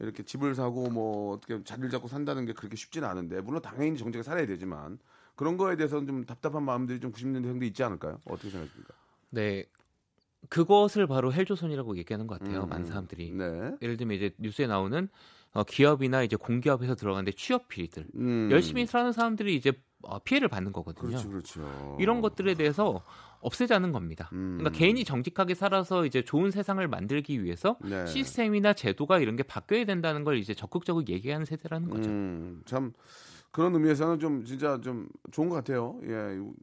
이렇게 0.00 0.22
집을 0.22 0.54
사고 0.54 0.88
뭐 0.88 1.34
어떻게 1.34 1.62
자리를 1.62 1.90
잡고 1.90 2.08
산다는 2.08 2.46
게 2.46 2.52
그렇게 2.52 2.76
쉽지는 2.76 3.08
않은데 3.08 3.40
물론 3.40 3.60
당연히 3.60 3.98
정직하게 3.98 4.22
살아야 4.22 4.46
되지만 4.46 4.98
그런 5.34 5.56
거에 5.56 5.76
대해서는 5.76 6.06
좀 6.06 6.24
답답한 6.24 6.62
마음들이 6.62 7.00
좀 7.00 7.12
90년대생도 7.12 7.62
있지 7.64 7.82
않을까요? 7.82 8.20
어떻게 8.24 8.50
생각하십니까? 8.50 8.94
네. 9.30 9.66
그것을 10.48 11.06
바로 11.06 11.32
헬조선이라고 11.32 11.96
얘기하는 11.98 12.26
것 12.26 12.38
같아요. 12.38 12.64
음, 12.64 12.68
많은 12.68 12.84
사람들이. 12.84 13.32
네. 13.32 13.76
예를 13.80 13.96
들면 13.96 14.16
이제 14.16 14.34
뉴스에 14.38 14.66
나오는 14.66 15.08
어, 15.52 15.64
기업이나 15.64 16.22
이제 16.22 16.36
공기업에서 16.36 16.94
들어가는데 16.94 17.32
취업 17.32 17.68
비리들 17.68 18.08
음, 18.16 18.48
열심히 18.50 18.86
사는 18.86 19.12
사람들이 19.12 19.54
이제 19.54 19.70
어, 19.70 19.76
피해를 20.24 20.48
받는 20.48 20.72
거거든요. 20.72 21.08
그렇죠, 21.08 21.28
그렇죠. 21.28 21.96
이런 22.00 22.20
것들에 22.20 22.54
대해서 22.54 23.02
없애자는 23.40 23.92
겁니다. 23.92 24.30
음. 24.32 24.58
그러니까 24.58 24.78
개인이 24.78 25.02
정직하게 25.04 25.54
살아서 25.54 26.06
이제 26.06 26.22
좋은 26.22 26.50
세상을 26.50 26.86
만들기 26.86 27.42
위해서 27.42 27.76
네. 27.82 28.06
시스템이나 28.06 28.72
제도가 28.72 29.18
이런 29.18 29.36
게 29.36 29.42
바뀌어야 29.42 29.84
된다는 29.84 30.24
걸 30.24 30.38
이제 30.38 30.54
적극적으로 30.54 31.04
얘기하는 31.08 31.44
세대라는 31.44 31.90
거죠. 31.90 32.08
음, 32.08 32.62
참 32.64 32.92
그런 33.50 33.74
의미에서는 33.74 34.18
좀 34.18 34.44
진짜 34.44 34.80
좀 34.80 35.08
좋은 35.30 35.48
것 35.48 35.56
같아요. 35.56 35.98
예, 36.04 36.08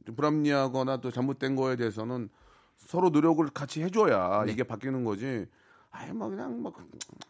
좀 0.05 0.15
불합리하거나 0.15 0.97
또 0.97 1.11
잘못된 1.11 1.55
거에 1.55 1.75
대해서는 1.75 2.29
서로 2.77 3.09
노력을 3.09 3.45
같이 3.49 3.83
해줘야 3.83 4.43
네. 4.45 4.53
이게 4.53 4.63
바뀌는 4.63 5.03
거지. 5.03 5.45
아유 5.91 6.13
뭐 6.13 6.29
그냥 6.29 6.61
뭐 6.61 6.71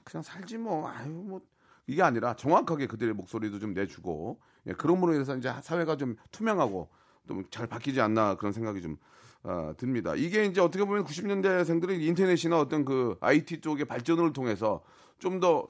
그냥 0.03 0.21
살지 0.21 0.57
뭐 0.57 0.87
아유 0.87 1.09
뭐 1.09 1.41
이게 1.87 2.03
아니라 2.03 2.35
정확하게 2.35 2.87
그들의 2.87 3.13
목소리도 3.15 3.57
좀 3.57 3.73
내주고 3.73 4.39
예, 4.69 4.73
그럼으로 4.73 5.13
인해서 5.13 5.35
이제 5.35 5.51
사회가 5.61 5.97
좀 5.97 6.15
투명하고 6.31 6.87
좀 7.27 7.43
잘 7.51 7.67
바뀌지 7.67 7.99
않나 8.01 8.35
그런 8.35 8.53
생각이 8.53 8.81
좀 8.81 8.97
아, 9.43 9.73
듭니다. 9.77 10.15
이게 10.15 10.45
이제 10.45 10.59
어떻게 10.61 10.83
보면 10.83 11.03
90년대생들은 11.05 12.01
인터넷이나 12.01 12.59
어떤 12.59 12.83
그 12.85 13.17
IT 13.21 13.61
쪽의 13.61 13.85
발전을 13.85 14.33
통해서 14.33 14.81
좀더 15.19 15.67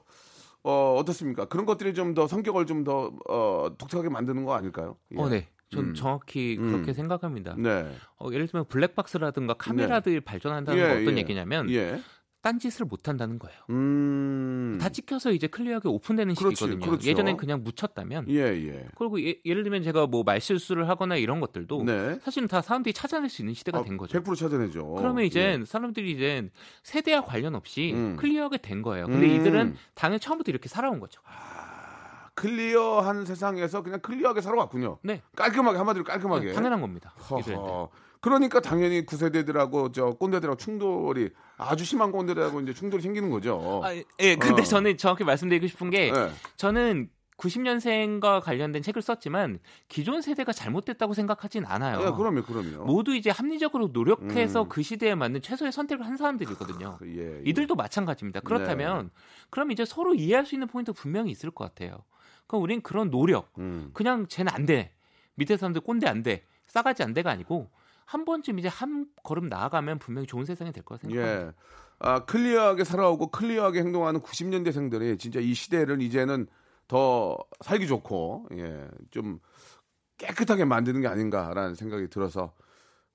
어, 0.62 0.96
어떻습니까? 0.98 1.44
그런 1.46 1.66
것들이 1.66 1.94
좀 1.94 2.14
더 2.14 2.26
성격을 2.26 2.66
좀 2.66 2.84
더 2.84 3.12
어, 3.28 3.70
독특하게 3.78 4.08
만드는 4.08 4.44
거 4.44 4.54
아닐까요? 4.54 4.96
예. 5.12 5.20
어, 5.20 5.28
네. 5.28 5.48
전 5.70 5.90
음. 5.90 5.94
정확히 5.94 6.56
음. 6.58 6.72
그렇게 6.72 6.92
생각합니다. 6.92 7.54
네. 7.56 7.94
어, 8.18 8.28
예를 8.32 8.48
들면 8.48 8.66
블랙박스라든가 8.66 9.54
카메라들이 9.54 10.20
발전한다는 10.20 10.80
예, 10.82 10.88
건 10.88 11.02
어떤 11.02 11.14
예. 11.14 11.18
얘기냐면 11.18 11.70
예. 11.70 12.00
딴짓을 12.42 12.86
못 12.86 13.08
한다는 13.08 13.38
거예요. 13.38 13.58
음. 13.70 14.78
다 14.80 14.88
찍혀서 14.88 15.32
이제 15.32 15.46
클리어하게 15.46 15.88
오픈되는 15.88 16.34
그렇지, 16.34 16.56
시기거든요. 16.56 16.86
그렇죠. 16.86 17.08
예전엔 17.08 17.36
그냥 17.36 17.62
묻혔다면 17.62 18.26
예, 18.28 18.38
예. 18.38 18.88
그리고 18.96 19.22
예, 19.22 19.34
를 19.44 19.62
들면 19.62 19.82
제가 19.82 20.06
뭐 20.06 20.22
말실수를 20.22 20.88
하거나 20.88 21.16
이런 21.16 21.40
것들도 21.40 21.84
네. 21.84 22.18
사실은 22.22 22.48
다 22.48 22.62
사람들이 22.62 22.94
찾아낼 22.94 23.28
수 23.28 23.42
있는 23.42 23.54
시대가 23.54 23.78
아, 23.78 23.82
된 23.82 23.96
거죠. 23.96 24.18
100% 24.18 24.36
찾아내죠. 24.36 24.94
그러면 24.94 25.24
이제 25.24 25.58
예. 25.60 25.64
사람들이 25.64 26.10
이제 26.12 26.48
세대와 26.82 27.24
관련 27.24 27.54
없이 27.54 27.92
음. 27.94 28.16
clear하게 28.16 28.58
된 28.58 28.82
거예요. 28.82 29.06
근데 29.06 29.26
음. 29.26 29.40
이들은 29.40 29.76
당연히 29.94 30.20
처음부터 30.20 30.50
이렇게 30.50 30.68
살아온 30.68 30.98
거죠. 31.00 31.20
clear한 32.34 33.26
세상에서 33.26 33.82
그냥 33.82 34.00
clear하게 34.00 34.40
살아왔군요. 34.40 34.98
네, 35.02 35.20
깔끔하게 35.36 35.76
한마디로 35.76 36.04
깔끔하게. 36.04 36.46
네, 36.46 36.52
당연한 36.54 36.80
겁니다. 36.80 37.10
허허. 37.28 37.90
그러니까 38.20 38.60
당연히 38.60 39.04
구세대들하고 39.04 39.92
저 39.92 40.10
꼰대들하고 40.10 40.56
충돌이 40.56 41.30
아주 41.56 41.84
심한 41.84 42.12
꼰대들하고 42.12 42.60
이제 42.60 42.74
충돌이 42.74 43.02
생기는 43.02 43.30
거죠. 43.30 43.80
아, 43.82 43.94
예, 43.94 44.36
근데 44.36 44.62
어. 44.62 44.64
저는 44.64 44.98
정확히 44.98 45.24
말씀드리고 45.24 45.66
싶은 45.66 45.90
게 45.90 46.08
예. 46.08 46.30
저는 46.56 47.08
90년생과 47.38 48.42
관련된 48.42 48.82
책을 48.82 49.00
썼지만 49.00 49.60
기존 49.88 50.20
세대가 50.20 50.52
잘못됐다고 50.52 51.14
생각하진 51.14 51.64
않아요. 51.64 52.00
예, 52.00 52.10
그럼요, 52.10 52.42
그럼요. 52.42 52.84
모두 52.84 53.14
이제 53.14 53.30
합리적으로 53.30 53.88
노력해서 53.88 54.64
음. 54.64 54.68
그 54.68 54.82
시대에 54.82 55.14
맞는 55.14 55.40
최선의 55.40 55.72
선택을 55.72 56.06
한 56.06 56.18
사람들이거든요. 56.18 56.98
예, 57.06 57.38
예. 57.38 57.42
이들도 57.46 57.74
마찬가지입니다. 57.74 58.40
그렇다면 58.40 59.10
그럼 59.48 59.70
이제 59.70 59.86
서로 59.86 60.14
이해할 60.14 60.44
수 60.44 60.54
있는 60.54 60.68
포인트 60.68 60.92
분명히 60.92 61.30
있을 61.30 61.50
것 61.50 61.64
같아요. 61.64 62.04
그럼 62.46 62.62
우린 62.62 62.82
그런 62.82 63.10
노력, 63.10 63.50
음. 63.58 63.90
그냥 63.94 64.26
쟤는 64.28 64.52
안 64.52 64.66
돼. 64.66 64.92
밑에 65.36 65.56
사람들 65.56 65.80
꼰대 65.80 66.06
안 66.06 66.22
돼. 66.22 66.44
싸가지 66.66 67.02
안 67.02 67.14
돼가 67.14 67.30
아니고 67.30 67.70
한 68.10 68.24
번쯤 68.24 68.58
이제 68.58 68.66
한 68.66 69.06
걸음 69.22 69.46
나아가면 69.46 70.00
분명히 70.00 70.26
좋은 70.26 70.44
세상이 70.44 70.72
될 70.72 70.84
거라 70.84 70.98
생각합니다. 70.98 71.46
예. 71.46 71.52
아, 72.00 72.24
clear하게 72.24 72.82
살아오고 72.82 73.28
clear하게 73.30 73.78
행동하는 73.80 74.20
90년대생들이 74.20 75.16
진짜 75.20 75.38
이 75.38 75.54
시대를 75.54 76.02
이제는 76.02 76.48
더 76.88 77.38
살기 77.60 77.86
좋고 77.86 78.48
예, 78.54 78.88
좀 79.12 79.38
깨끗하게 80.18 80.64
만드는 80.64 81.02
게 81.02 81.06
아닌가라는 81.06 81.76
생각이 81.76 82.08
들어서 82.08 82.52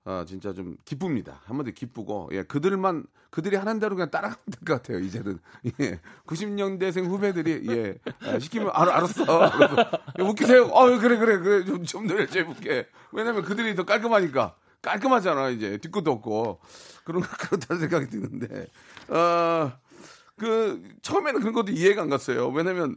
아, 0.05 0.23
진짜 0.25 0.53
좀 0.53 0.77
기쁩니다. 0.85 1.41
한마디 1.43 1.73
기쁘고 1.73 2.29
예, 2.31 2.43
그들만 2.43 3.05
그들이 3.31 3.57
하는 3.57 3.79
대로 3.79 3.95
그냥 3.97 4.09
따라가면 4.11 4.37
될 4.49 4.59
것 4.65 4.73
같아요. 4.81 4.99
이제는 4.99 5.39
예, 5.81 5.99
90년대생 6.25 7.05
후배들이 7.07 7.67
예, 7.69 7.97
아, 8.21 8.39
시키면 8.39 8.69
알, 8.71 8.87
알았어. 8.87 9.23
야, 9.43 10.23
웃기세요. 10.23 10.67
어 10.67 10.97
그래 10.99 11.17
그래 11.17 11.37
그래 11.39 11.65
좀좀 11.65 12.09
열심히 12.11 12.49
웃게. 12.49 12.87
왜냐면 13.11 13.41
그들이 13.43 13.75
더 13.75 13.83
깔끔하니까. 13.83 14.55
깔끔하잖아 14.85 15.49
이제. 15.49 15.77
뒤끝도 15.77 16.11
없고. 16.11 16.59
그런 17.03 17.21
그렇다는 17.21 17.79
생각이 17.81 18.07
드는데. 18.09 18.67
어그 19.09 20.83
처음에는 21.01 21.39
그런 21.41 21.53
것도 21.53 21.71
이해가 21.71 22.01
안 22.03 22.09
갔어요. 22.09 22.49
왜냐면 22.49 22.95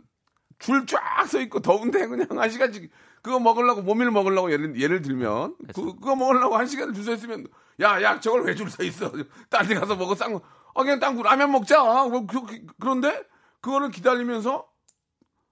줄 0.58 0.86
쫙 0.86 1.26
서 1.26 1.40
있고 1.40 1.60
더운데 1.60 2.06
그냥 2.06 2.26
한 2.30 2.50
시간씩 2.50 2.90
그거 3.22 3.38
먹으려고 3.38 3.82
모밀 3.82 4.10
먹으려고 4.10 4.50
예를 4.50 4.80
예를 4.80 5.02
들면 5.02 5.56
그 5.74 5.82
그거 5.94 6.16
먹으려고 6.16 6.56
한 6.56 6.66
시간 6.66 6.92
줄서 6.94 7.12
있으면 7.14 7.46
야야 7.80 8.18
저걸 8.20 8.42
왜 8.44 8.54
줄 8.54 8.68
서 8.70 8.82
있어? 8.82 9.12
딴 9.50 9.66
데 9.68 9.74
가서 9.74 9.94
먹어 9.96 10.14
쌍 10.14 10.34
아, 10.74 10.82
그냥 10.82 10.98
땅 11.00 11.20
라면 11.20 11.50
먹자. 11.52 11.82
뭐, 11.82 12.26
그, 12.26 12.42
그, 12.44 12.60
그런데 12.80 13.22
그거를 13.60 13.90
기다리면서 13.90 14.66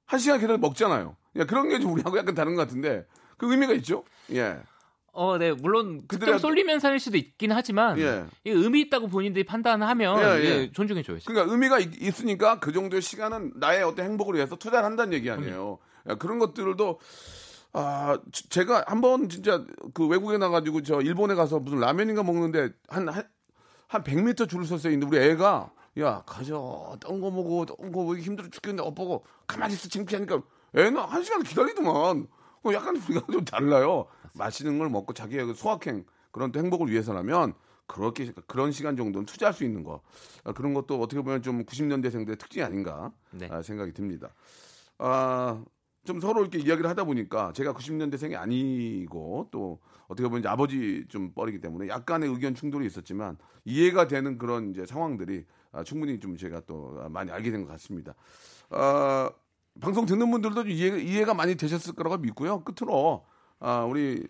한 0.06 0.20
시간 0.20 0.38
기다려 0.40 0.58
먹잖아요. 0.58 1.16
야 1.38 1.44
그런 1.46 1.68
게 1.68 1.78
좀 1.80 1.92
우리하고 1.92 2.16
약간 2.18 2.34
다른 2.34 2.54
것 2.54 2.62
같은데. 2.62 3.06
그 3.36 3.50
의미가 3.50 3.74
있죠? 3.74 4.04
예 4.32 4.60
어, 5.16 5.38
네, 5.38 5.52
물론 5.52 6.02
그들의 6.06 6.34
득점 6.34 6.38
쏠리면 6.38 6.78
살릴 6.80 7.00
수도 7.00 7.16
있긴 7.16 7.52
하지만 7.52 7.98
예. 7.98 8.24
의미 8.44 8.82
있다고 8.82 9.08
본인들이 9.08 9.44
판단하면 9.44 10.18
예, 10.20 10.44
예. 10.44 10.44
예, 10.44 10.72
존중해 10.72 11.02
줘야죠. 11.02 11.24
그러니까 11.26 11.52
의미가 11.52 11.78
있, 11.78 12.02
있으니까 12.02 12.60
그 12.60 12.72
정도의 12.72 13.00
시간은 13.02 13.54
나의 13.56 13.82
어떤 13.82 14.04
행복을 14.04 14.34
위해서 14.34 14.56
투자를 14.56 14.84
한다는 14.84 15.12
얘기 15.14 15.30
아니에요. 15.30 15.78
야, 16.08 16.14
그런 16.16 16.38
것들도 16.38 17.00
아 17.72 18.18
지- 18.32 18.48
제가 18.48 18.84
한번 18.86 19.28
진짜 19.28 19.64
그 19.92 20.06
외국에 20.06 20.38
나가지고 20.38 20.82
저 20.82 21.00
일본에 21.00 21.34
가서 21.34 21.58
무슨 21.58 21.80
라면인가 21.80 22.22
먹는데 22.22 22.70
한 22.88 23.08
한 23.08 23.24
한 23.88 24.02
100m 24.02 24.48
줄을 24.48 24.64
섰어요. 24.64 24.92
근데 24.98 25.06
우리 25.06 25.18
애가 25.18 25.70
야 26.00 26.22
가져 26.26 26.96
떤거 27.00 27.30
먹어 27.30 27.64
떤거 27.66 28.02
뭐 28.02 28.16
힘들어 28.16 28.48
죽겠는데 28.50 28.82
엇보고 28.88 29.24
가만히 29.46 29.74
있어 29.74 29.88
창피하니까 29.88 30.42
애는 30.74 30.96
한 30.96 31.22
시간 31.22 31.42
기다리더만 31.44 32.26
어, 32.66 32.72
약간 32.74 32.96
우리가 32.96 33.26
좀 33.32 33.44
달라요. 33.44 34.06
맛있는 34.34 34.78
걸 34.78 34.90
먹고 34.90 35.12
자기의 35.14 35.46
그 35.46 35.54
소확행 35.54 36.04
그런 36.30 36.52
또 36.52 36.58
행복을 36.60 36.90
위해서라면 36.90 37.54
그렇게 37.86 38.32
그런 38.46 38.72
시간 38.72 38.96
정도는 38.96 39.26
투자할 39.26 39.54
수 39.54 39.64
있는 39.64 39.84
거 39.84 40.02
아, 40.44 40.52
그런 40.52 40.74
것도 40.74 41.00
어떻게 41.00 41.20
보면 41.22 41.42
좀 41.42 41.64
90년대생들의 41.64 42.38
특징이 42.38 42.64
아닌가 42.64 43.12
네. 43.30 43.48
아, 43.50 43.62
생각이 43.62 43.92
듭니다. 43.92 44.34
아, 44.98 45.64
좀 46.04 46.20
서로 46.20 46.42
이렇게 46.42 46.58
이야기를 46.58 46.88
하다 46.90 47.04
보니까 47.04 47.52
제가 47.52 47.72
90년대생이 47.74 48.36
아니고 48.36 49.48
또 49.50 49.80
어떻게 50.08 50.28
보면 50.28 50.40
이제 50.40 50.48
아버지 50.48 51.04
좀 51.08 51.32
뻘이기 51.32 51.60
때문에 51.60 51.88
약간의 51.88 52.28
의견 52.28 52.54
충돌이 52.54 52.86
있었지만 52.86 53.38
이해가 53.64 54.06
되는 54.06 54.38
그런 54.38 54.70
이제 54.70 54.84
상황들이 54.86 55.44
아, 55.72 55.82
충분히 55.84 56.18
좀 56.20 56.36
제가 56.36 56.60
또 56.66 56.98
많이 57.10 57.30
알게 57.30 57.50
된 57.50 57.62
것 57.64 57.72
같습니다. 57.72 58.14
아, 58.70 59.30
방송 59.80 60.06
듣는 60.06 60.30
분들도 60.30 60.62
좀 60.62 60.70
이해, 60.70 61.00
이해가 61.00 61.34
많이 61.34 61.54
되셨을 61.54 61.94
거라고 61.94 62.18
믿고요. 62.18 62.62
끝으로 62.64 63.24
아, 63.60 63.80
우리 63.84 64.26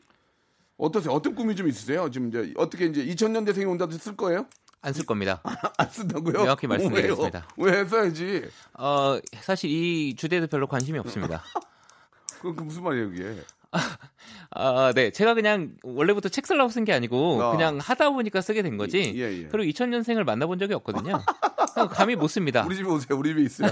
어떠세요? 0.76 1.12
어떤 1.12 1.34
꿈이 1.34 1.56
좀 1.56 1.68
있으세요? 1.68 2.10
지금 2.10 2.28
이제 2.28 2.52
어떻게 2.56 2.86
이제 2.86 3.04
2000년대생이 3.06 3.68
온다도 3.68 3.92
쓸 3.92 4.16
거예요? 4.16 4.46
안 4.82 4.92
쓸 4.92 5.04
겁니다. 5.06 5.42
안 5.78 5.90
쓴다고요? 5.90 6.32
명확히 6.34 6.66
말씀드리겠습니다. 6.68 7.48
왜요? 7.56 7.76
왜 7.78 7.84
써야지? 7.86 8.44
어, 8.74 9.18
사실 9.40 9.68
이 9.70 10.14
주제에도 10.14 10.46
별로 10.46 10.66
관심이 10.68 10.98
없습니다. 11.00 11.42
그, 12.40 12.54
그 12.54 12.62
무슨 12.62 12.84
말이에요, 12.84 13.10
그게? 13.10 13.40
아, 14.50 14.92
네. 14.94 15.10
제가 15.10 15.34
그냥 15.34 15.76
원래부터 15.82 16.28
책 16.28 16.46
쓰려고 16.46 16.70
쓴 16.70 16.84
게 16.84 16.92
아니고 16.92 17.42
아. 17.42 17.50
그냥 17.52 17.78
하다 17.78 18.10
보니까 18.10 18.40
쓰게 18.40 18.62
된 18.62 18.76
거지. 18.76 19.12
예, 19.16 19.42
예. 19.42 19.48
그리고 19.48 19.70
2000년생을 19.70 20.24
만나본 20.24 20.58
적이 20.58 20.74
없거든요. 20.74 21.20
감이 21.92 22.16
못 22.16 22.28
씁니다. 22.28 22.64
우리 22.64 22.76
집에 22.76 22.88
오세요. 22.88 23.18
우리 23.18 23.30
집에 23.30 23.42
있어요. 23.42 23.70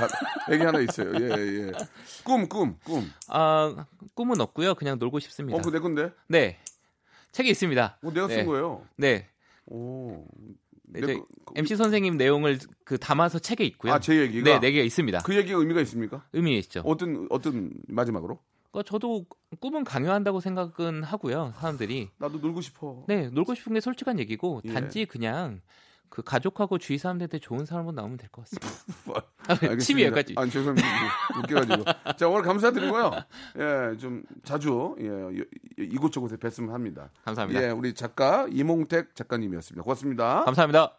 애기 0.51 0.63
하나 0.65 0.81
있어요. 0.81 1.13
예, 1.15 1.31
예. 1.69 1.73
꿈, 2.25 2.49
꿈, 2.49 2.77
꿈. 2.85 3.11
아, 3.29 3.87
꿈은 4.15 4.41
없고요. 4.41 4.75
그냥 4.75 4.99
놀고 4.99 5.21
싶습니다. 5.21 5.59
어, 5.59 5.63
그내 5.63 5.79
건데? 5.79 6.11
네. 6.29 6.59
책이 7.33 7.49
있습니다. 7.51 7.99
어, 8.03 8.11
내가 8.13 8.29
쓴 8.29 8.37
네. 8.39 8.45
거예요. 8.45 8.83
네. 8.97 9.29
오. 9.67 10.25
네, 10.87 11.01
거- 11.01 11.27
MC 11.57 11.75
선생님 11.77 12.17
내용을 12.17 12.59
그 12.85 12.99
담아서 12.99 13.39
책에 13.41 13.65
있고요. 13.65 13.93
아, 13.95 13.99
제 14.01 14.15
얘기가? 14.17 14.45
네, 14.45 14.61
네 14.61 14.71
개가 14.71 14.85
있습니다. 14.85 15.21
그 15.21 15.35
얘기가 15.35 15.59
의미가 15.59 15.81
있습니까? 15.81 16.25
의미 16.33 16.57
있죠. 16.59 16.83
어떤, 16.85 17.27
어떤, 17.31 17.73
마지막으로? 17.89 18.39
어, 18.75 18.83
저도 18.83 19.25
꿈은 19.61 19.85
강요한다고 19.85 20.41
생각은 20.41 21.03
하고요. 21.05 21.53
사람들이. 21.59 22.11
나도 22.19 22.39
놀고 22.39 22.61
싶어. 22.61 23.05
네, 23.09 23.29
놀고 23.31 23.55
싶은 23.55 23.73
게 23.75 23.81
솔직한 23.81 24.19
얘기고 24.19 24.63
예. 24.65 24.73
단지 24.73 25.05
그냥 25.07 25.61
그 26.09 26.23
가족하고 26.23 26.79
주위 26.79 26.99
사람들한테 26.99 27.39
좋은 27.41 27.65
사람으로 27.67 27.93
나오면 27.95 28.17
될 28.19 28.29
것 28.31 28.45
같습니다. 28.45 29.25
알겠습니다. 29.49 29.85
침이 29.85 30.03
여기까지. 30.05 30.35
아니, 30.37 30.51
죄송합니다. 30.51 30.89
웃겨가지고. 31.39 31.85
자, 32.17 32.29
오늘 32.29 32.43
감사드리고요. 32.43 33.11
예, 33.59 33.97
좀 33.97 34.23
자주, 34.45 34.95
예, 35.01 35.07
이- 35.07 35.85
이곳저곳에 35.95 36.37
뵀으면 36.37 36.71
합니다. 36.71 37.11
감사합니다. 37.25 37.63
예, 37.63 37.71
우리 37.71 37.95
작가 37.95 38.47
이몽택 38.51 39.15
작가님이었습니다. 39.15 39.83
고맙습니다. 39.83 40.45
감사합니다. 40.45 40.99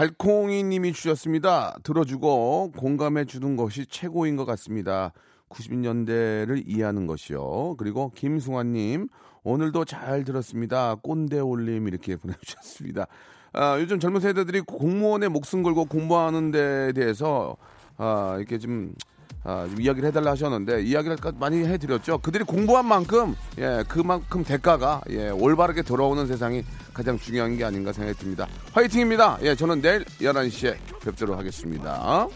달콩이 0.00 0.62
님이 0.62 0.94
주셨습니다. 0.94 1.76
들어주고 1.82 2.72
공감해 2.74 3.26
주는 3.26 3.54
것이 3.54 3.84
최고인 3.84 4.34
것 4.34 4.46
같습니다. 4.46 5.12
90년대를 5.50 6.62
이해하는 6.66 7.06
것이요. 7.06 7.74
그리고 7.76 8.10
김승환 8.14 8.72
님, 8.72 9.08
오늘도 9.42 9.84
잘 9.84 10.24
들었습니다. 10.24 10.94
꼰대 10.94 11.40
올림 11.40 11.86
이렇게 11.86 12.16
보내주셨습니다. 12.16 13.08
아, 13.52 13.78
요즘 13.78 14.00
젊은 14.00 14.22
세대들이 14.22 14.62
공무원의 14.62 15.28
목숨 15.28 15.62
걸고 15.62 15.84
공부하는 15.84 16.50
데 16.50 16.94
대해서 16.94 17.58
아, 17.98 18.36
이렇게 18.38 18.56
좀 18.56 18.94
아, 19.42 19.66
좀 19.68 19.80
이야기를 19.80 20.08
해달라 20.08 20.32
하셨는데 20.32 20.82
이야기를 20.82 21.16
많이 21.38 21.64
해드렸죠. 21.64 22.18
그들이 22.18 22.44
공부한 22.44 22.86
만큼 22.86 23.34
예 23.58 23.82
그만큼 23.88 24.44
대가가 24.44 25.00
예 25.08 25.30
올바르게 25.30 25.82
돌아오는 25.82 26.26
세상이 26.26 26.64
가장 26.92 27.18
중요한 27.18 27.56
게 27.56 27.64
아닌가 27.64 27.92
생각이 27.92 28.18
듭니다. 28.18 28.46
화이팅입니다. 28.72 29.38
예 29.42 29.54
저는 29.54 29.80
내일 29.80 30.04
11시에 30.04 30.76
뵙도록 31.02 31.38
하겠습니다. 31.38 32.28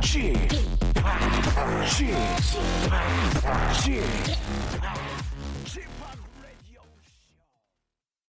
G, 0.00 0.32